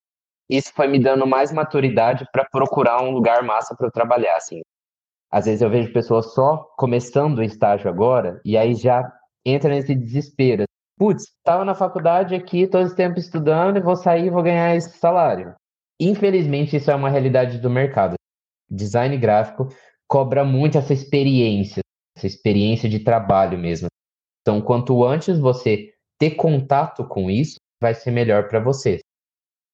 Isso 0.49 0.73
foi 0.75 0.87
me 0.87 0.99
dando 0.99 1.27
mais 1.27 1.53
maturidade 1.53 2.27
para 2.33 2.45
procurar 2.45 3.03
um 3.03 3.11
lugar 3.11 3.43
massa 3.43 3.75
para 3.75 3.87
eu 3.87 3.91
trabalhar, 3.91 4.37
assim. 4.37 4.61
Às 5.31 5.47
vezes 5.47 5.61
eu 5.61 5.69
vejo 5.69 5.93
pessoas 5.93 6.33
só 6.33 6.59
começando 6.77 7.39
o 7.39 7.43
estágio 7.43 7.91
agora 7.91 8.41
e 8.45 8.57
aí 8.57 8.75
já 8.75 9.13
entra 9.45 9.71
nesse 9.71 9.95
desespero. 9.95 10.65
Putz, 10.99 11.25
estava 11.25 11.65
na 11.65 11.75
faculdade 11.75 12.35
aqui 12.35 12.67
todo 12.67 12.87
esse 12.87 12.97
tempo 12.97 13.19
estudando 13.19 13.77
e 13.77 13.83
vou 13.83 13.97
sair 13.97 14.27
e 14.27 14.31
vou 14.31 14.43
ganhar 14.43 14.75
esse 14.75 14.97
salário. 14.97 15.55
Infelizmente, 16.01 16.77
isso 16.77 16.91
é 16.91 16.95
uma 16.95 17.11
realidade 17.11 17.59
do 17.59 17.69
mercado. 17.69 18.15
Design 18.71 19.17
gráfico 19.19 19.69
cobra 20.09 20.45
muito 20.45 20.79
essa 20.79 20.93
experiência, 20.93 21.81
essa 22.17 22.27
experiência 22.27 22.89
de 22.89 23.01
trabalho 23.01 23.59
mesmo. 23.59 23.89
Então, 24.41 24.61
quanto 24.61 25.05
antes 25.05 25.39
você 25.39 25.93
ter 26.19 26.31
contato 26.31 27.07
com 27.07 27.31
isso, 27.31 27.57
vai 27.81 27.95
ser 27.95 28.11
melhor 28.11 28.49
para 28.49 28.61
você. 28.61 29.01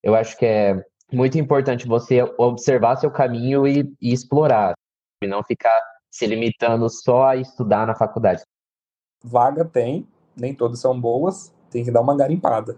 Eu 0.02 0.14
acho 0.14 0.36
que 0.36 0.44
é 0.44 0.84
muito 1.12 1.38
importante 1.38 1.86
você 1.86 2.22
observar 2.38 2.96
seu 2.96 3.10
caminho 3.10 3.66
e, 3.66 3.94
e 4.00 4.12
explorar, 4.12 4.74
e 5.22 5.26
não 5.26 5.42
ficar 5.42 5.78
se 6.10 6.26
limitando 6.26 6.88
só 6.90 7.26
a 7.26 7.36
estudar 7.36 7.86
na 7.86 7.94
faculdade. 7.94 8.42
Vaga 9.22 9.64
tem, 9.64 10.06
nem 10.36 10.54
todas 10.54 10.80
são 10.80 10.98
boas, 11.00 11.54
tem 11.70 11.84
que 11.84 11.90
dar 11.90 12.00
uma 12.00 12.16
garimpada. 12.16 12.76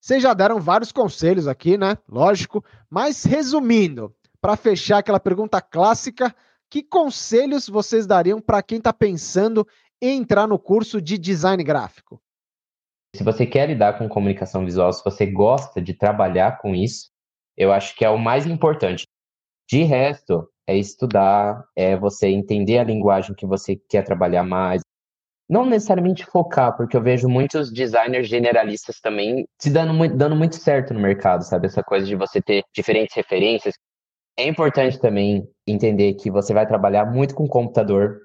Vocês 0.00 0.22
já 0.22 0.32
deram 0.32 0.58
vários 0.58 0.90
conselhos 0.90 1.46
aqui, 1.46 1.76
né? 1.76 1.98
Lógico, 2.08 2.64
mas 2.88 3.24
resumindo, 3.24 4.14
para 4.40 4.56
fechar 4.56 4.98
aquela 4.98 5.20
pergunta 5.20 5.60
clássica, 5.60 6.34
que 6.70 6.82
conselhos 6.82 7.68
vocês 7.68 8.06
dariam 8.06 8.40
para 8.40 8.62
quem 8.62 8.78
está 8.78 8.92
pensando 8.92 9.66
entrar 10.00 10.46
no 10.46 10.58
curso 10.58 11.02
de 11.02 11.18
design 11.18 11.62
gráfico? 11.62 12.20
Se 13.14 13.24
você 13.24 13.44
quer 13.44 13.68
lidar 13.68 13.98
com 13.98 14.08
comunicação 14.08 14.64
visual, 14.64 14.92
se 14.92 15.04
você 15.04 15.26
gosta 15.26 15.80
de 15.80 15.94
trabalhar 15.94 16.58
com 16.58 16.74
isso, 16.74 17.10
eu 17.56 17.72
acho 17.72 17.94
que 17.96 18.04
é 18.04 18.10
o 18.10 18.18
mais 18.18 18.46
importante. 18.46 19.04
De 19.68 19.82
resto, 19.82 20.48
é 20.66 20.76
estudar, 20.76 21.64
é 21.76 21.96
você 21.96 22.28
entender 22.28 22.78
a 22.78 22.84
linguagem 22.84 23.34
que 23.34 23.46
você 23.46 23.76
quer 23.88 24.04
trabalhar 24.04 24.44
mais. 24.44 24.80
Não 25.48 25.66
necessariamente 25.66 26.24
focar, 26.24 26.76
porque 26.76 26.96
eu 26.96 27.02
vejo 27.02 27.28
muitos 27.28 27.72
designers 27.72 28.28
generalistas 28.28 29.00
também 29.00 29.44
se 29.60 29.68
dando 29.68 29.92
muito, 29.92 30.16
dando 30.16 30.36
muito 30.36 30.54
certo 30.56 30.94
no 30.94 31.00
mercado, 31.00 31.42
sabe? 31.42 31.66
Essa 31.66 31.82
coisa 31.82 32.06
de 32.06 32.14
você 32.14 32.40
ter 32.40 32.62
diferentes 32.72 33.16
referências. 33.16 33.74
É 34.38 34.46
importante 34.46 34.98
também 35.00 35.44
entender 35.66 36.14
que 36.14 36.30
você 36.30 36.54
vai 36.54 36.66
trabalhar 36.66 37.04
muito 37.04 37.34
com 37.34 37.48
computador, 37.48 38.20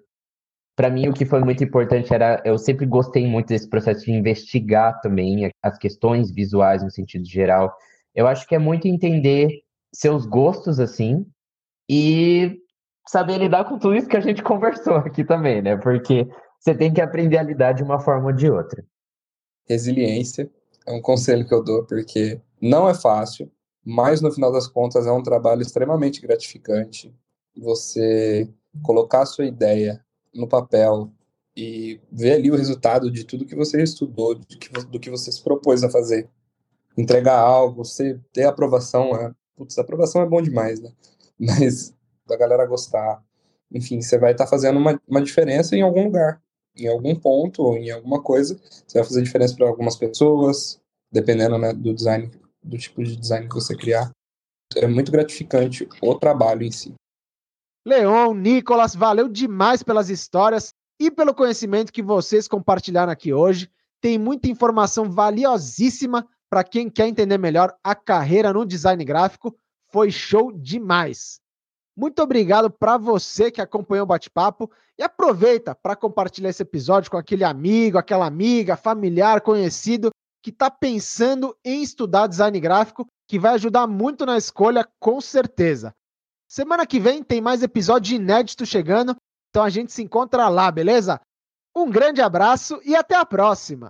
para 0.76 0.90
mim 0.90 1.08
o 1.08 1.14
que 1.14 1.26
foi 1.26 1.40
muito 1.42 1.64
importante 1.64 2.14
era 2.14 2.42
eu 2.46 2.58
sempre 2.58 2.86
gostei 2.86 3.26
muito 3.26 3.48
desse 3.48 3.70
processo 3.70 4.06
de 4.06 4.12
investigar 4.12 5.00
também 5.02 5.50
as 5.64 5.78
questões 5.78 6.32
visuais 6.32 6.84
no 6.84 6.92
sentido 6.92 7.26
geral. 7.26 7.74
Eu 8.14 8.28
acho 8.28 8.48
que 8.48 8.56
é 8.56 8.60
muito 8.60 8.88
entender 8.88 9.64
seus 9.94 10.26
gostos 10.26 10.80
assim 10.80 11.26
e 11.90 12.60
saber 13.08 13.38
lidar 13.38 13.66
com 13.66 13.80
tudo 13.80 13.96
isso 13.96 14.08
que 14.08 14.18
a 14.18 14.22
gente 14.22 14.42
conversou 14.44 14.96
aqui 14.96 15.24
também, 15.24 15.62
né? 15.62 15.78
Porque 15.78 16.28
você 16.60 16.76
tem 16.76 16.94
que 16.94 17.02
aprender 17.02 17.38
a 17.38 17.44
lidar 17.44 17.72
de 17.74 17.84
uma 17.84 18.00
forma 18.00 18.28
ou 18.28 18.34
de 18.34 18.50
outra. 18.50 18.84
Resiliência 19.68 20.50
é 20.86 20.92
um 20.92 21.02
conselho 21.02 21.48
que 21.48 21.54
eu 21.54 21.64
dou 21.64 21.86
porque 21.86 22.42
não 22.62 22.88
é 22.90 22.94
fácil, 22.94 23.52
mas 23.84 24.22
no 24.22 24.32
final 24.32 24.52
das 24.52 24.68
contas 24.68 25.08
é 25.08 25.12
um 25.12 25.24
trabalho 25.24 25.62
extremamente 25.62 26.22
gratificante. 26.22 27.16
Você 27.58 28.50
colocar 28.84 29.22
a 29.22 29.26
sua 29.26 29.46
ideia 29.46 30.05
no 30.36 30.48
papel 30.48 31.12
e 31.56 32.00
ver 32.12 32.34
ali 32.34 32.52
o 32.52 32.56
resultado 32.56 33.10
de 33.10 33.24
tudo 33.24 33.46
que 33.46 33.56
você 33.56 33.82
estudou, 33.82 34.38
que, 34.40 34.70
do 34.70 35.00
que 35.00 35.10
você 35.10 35.32
se 35.32 35.42
propôs 35.42 35.84
a 35.84 35.90
fazer. 35.90 36.30
Entregar 36.98 37.38
algo, 37.38 37.84
você 37.84 38.20
ter 38.34 38.44
aprovação, 38.44 39.16
é, 39.16 39.34
putz, 39.56 39.78
aprovação 39.78 40.22
é 40.22 40.26
bom 40.26 40.42
demais, 40.42 40.82
né? 40.82 40.92
Mas 41.40 41.94
da 42.28 42.36
galera 42.36 42.66
gostar, 42.66 43.24
enfim, 43.72 44.02
você 44.02 44.18
vai 44.18 44.32
estar 44.32 44.46
tá 44.46 44.50
fazendo 44.50 44.78
uma, 44.78 45.00
uma 45.08 45.22
diferença 45.22 45.76
em 45.76 45.82
algum 45.82 46.06
lugar, 46.06 46.42
em 46.76 46.88
algum 46.88 47.16
ponto, 47.16 47.64
ou 47.64 47.78
em 47.78 47.90
alguma 47.92 48.22
coisa, 48.22 48.60
você 48.86 49.00
vai 49.00 49.08
fazer 49.08 49.22
diferença 49.22 49.56
para 49.56 49.68
algumas 49.68 49.96
pessoas, 49.96 50.80
dependendo 51.12 51.58
né, 51.58 51.74
do 51.74 51.94
design, 51.94 52.30
do 52.62 52.78
tipo 52.78 53.04
de 53.04 53.16
design 53.16 53.48
que 53.48 53.56
você 53.56 53.76
criar. 53.76 54.12
É 54.76 54.88
muito 54.88 55.12
gratificante 55.12 55.88
o 56.02 56.16
trabalho 56.16 56.64
em 56.64 56.72
si. 56.72 56.94
Leon, 57.88 58.34
Nicolas, 58.34 58.96
valeu 58.96 59.28
demais 59.30 59.84
pelas 59.84 60.10
histórias 60.10 60.74
e 61.00 61.12
pelo 61.12 61.36
conhecimento 61.36 61.94
que 61.94 62.02
vocês 62.02 62.48
compartilharam 62.48 63.12
aqui 63.12 63.32
hoje. 63.32 63.70
Tem 64.02 64.18
muita 64.18 64.50
informação 64.50 65.08
valiosíssima 65.08 66.28
para 66.50 66.64
quem 66.64 66.90
quer 66.90 67.08
entender 67.08 67.38
melhor 67.38 67.76
a 67.84 67.94
carreira 67.94 68.52
no 68.52 68.66
design 68.66 69.06
gráfico. 69.06 69.56
Foi 69.92 70.10
show 70.10 70.52
demais. 70.52 71.40
Muito 71.96 72.24
obrigado 72.24 72.72
para 72.72 72.98
você 72.98 73.52
que 73.52 73.62
acompanhou 73.62 74.04
o 74.04 74.08
bate-papo 74.08 74.70
e 74.98 75.04
aproveita 75.04 75.76
para 75.76 75.96
compartilhar 75.96 76.50
esse 76.50 76.64
episódio 76.64 77.12
com 77.12 77.18
aquele 77.18 77.44
amigo, 77.44 78.00
aquela 78.00 78.26
amiga, 78.26 78.76
familiar, 78.76 79.42
conhecido 79.42 80.10
que 80.42 80.50
está 80.50 80.72
pensando 80.72 81.56
em 81.64 81.84
estudar 81.84 82.26
design 82.26 82.60
gráfico, 82.60 83.06
que 83.28 83.38
vai 83.38 83.54
ajudar 83.54 83.86
muito 83.86 84.26
na 84.26 84.38
escolha, 84.38 84.88
com 85.00 85.22
certeza. 85.22 85.94
Semana 86.48 86.86
que 86.86 87.00
vem 87.00 87.24
tem 87.24 87.42
mais 87.42 87.64
episódio 87.64 88.16
inédito 88.16 88.66
chegando, 88.66 89.16
então 89.50 89.64
a 89.64 89.70
gente 89.70 89.92
se 89.92 90.04
encontra 90.04 90.48
lá, 90.48 90.72
beleza? 90.72 91.20
Um 91.76 91.90
grande 91.90 92.22
abraço 92.22 92.80
e 92.86 92.96
até 92.96 93.16
a 93.16 93.26
próxima! 93.26 93.90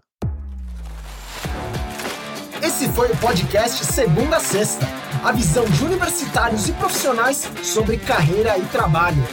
Esse 2.64 2.90
foi 2.90 3.12
o 3.12 3.18
podcast 3.18 3.86
Segunda 3.86 4.38
a 4.38 4.40
Sexta 4.40 4.86
a 5.26 5.32
visão 5.32 5.66
de 5.66 5.84
universitários 5.84 6.70
e 6.70 6.74
profissionais 6.74 7.50
sobre 7.64 7.98
carreira 7.98 8.60
e 8.60 8.66
trabalho. 8.68 9.24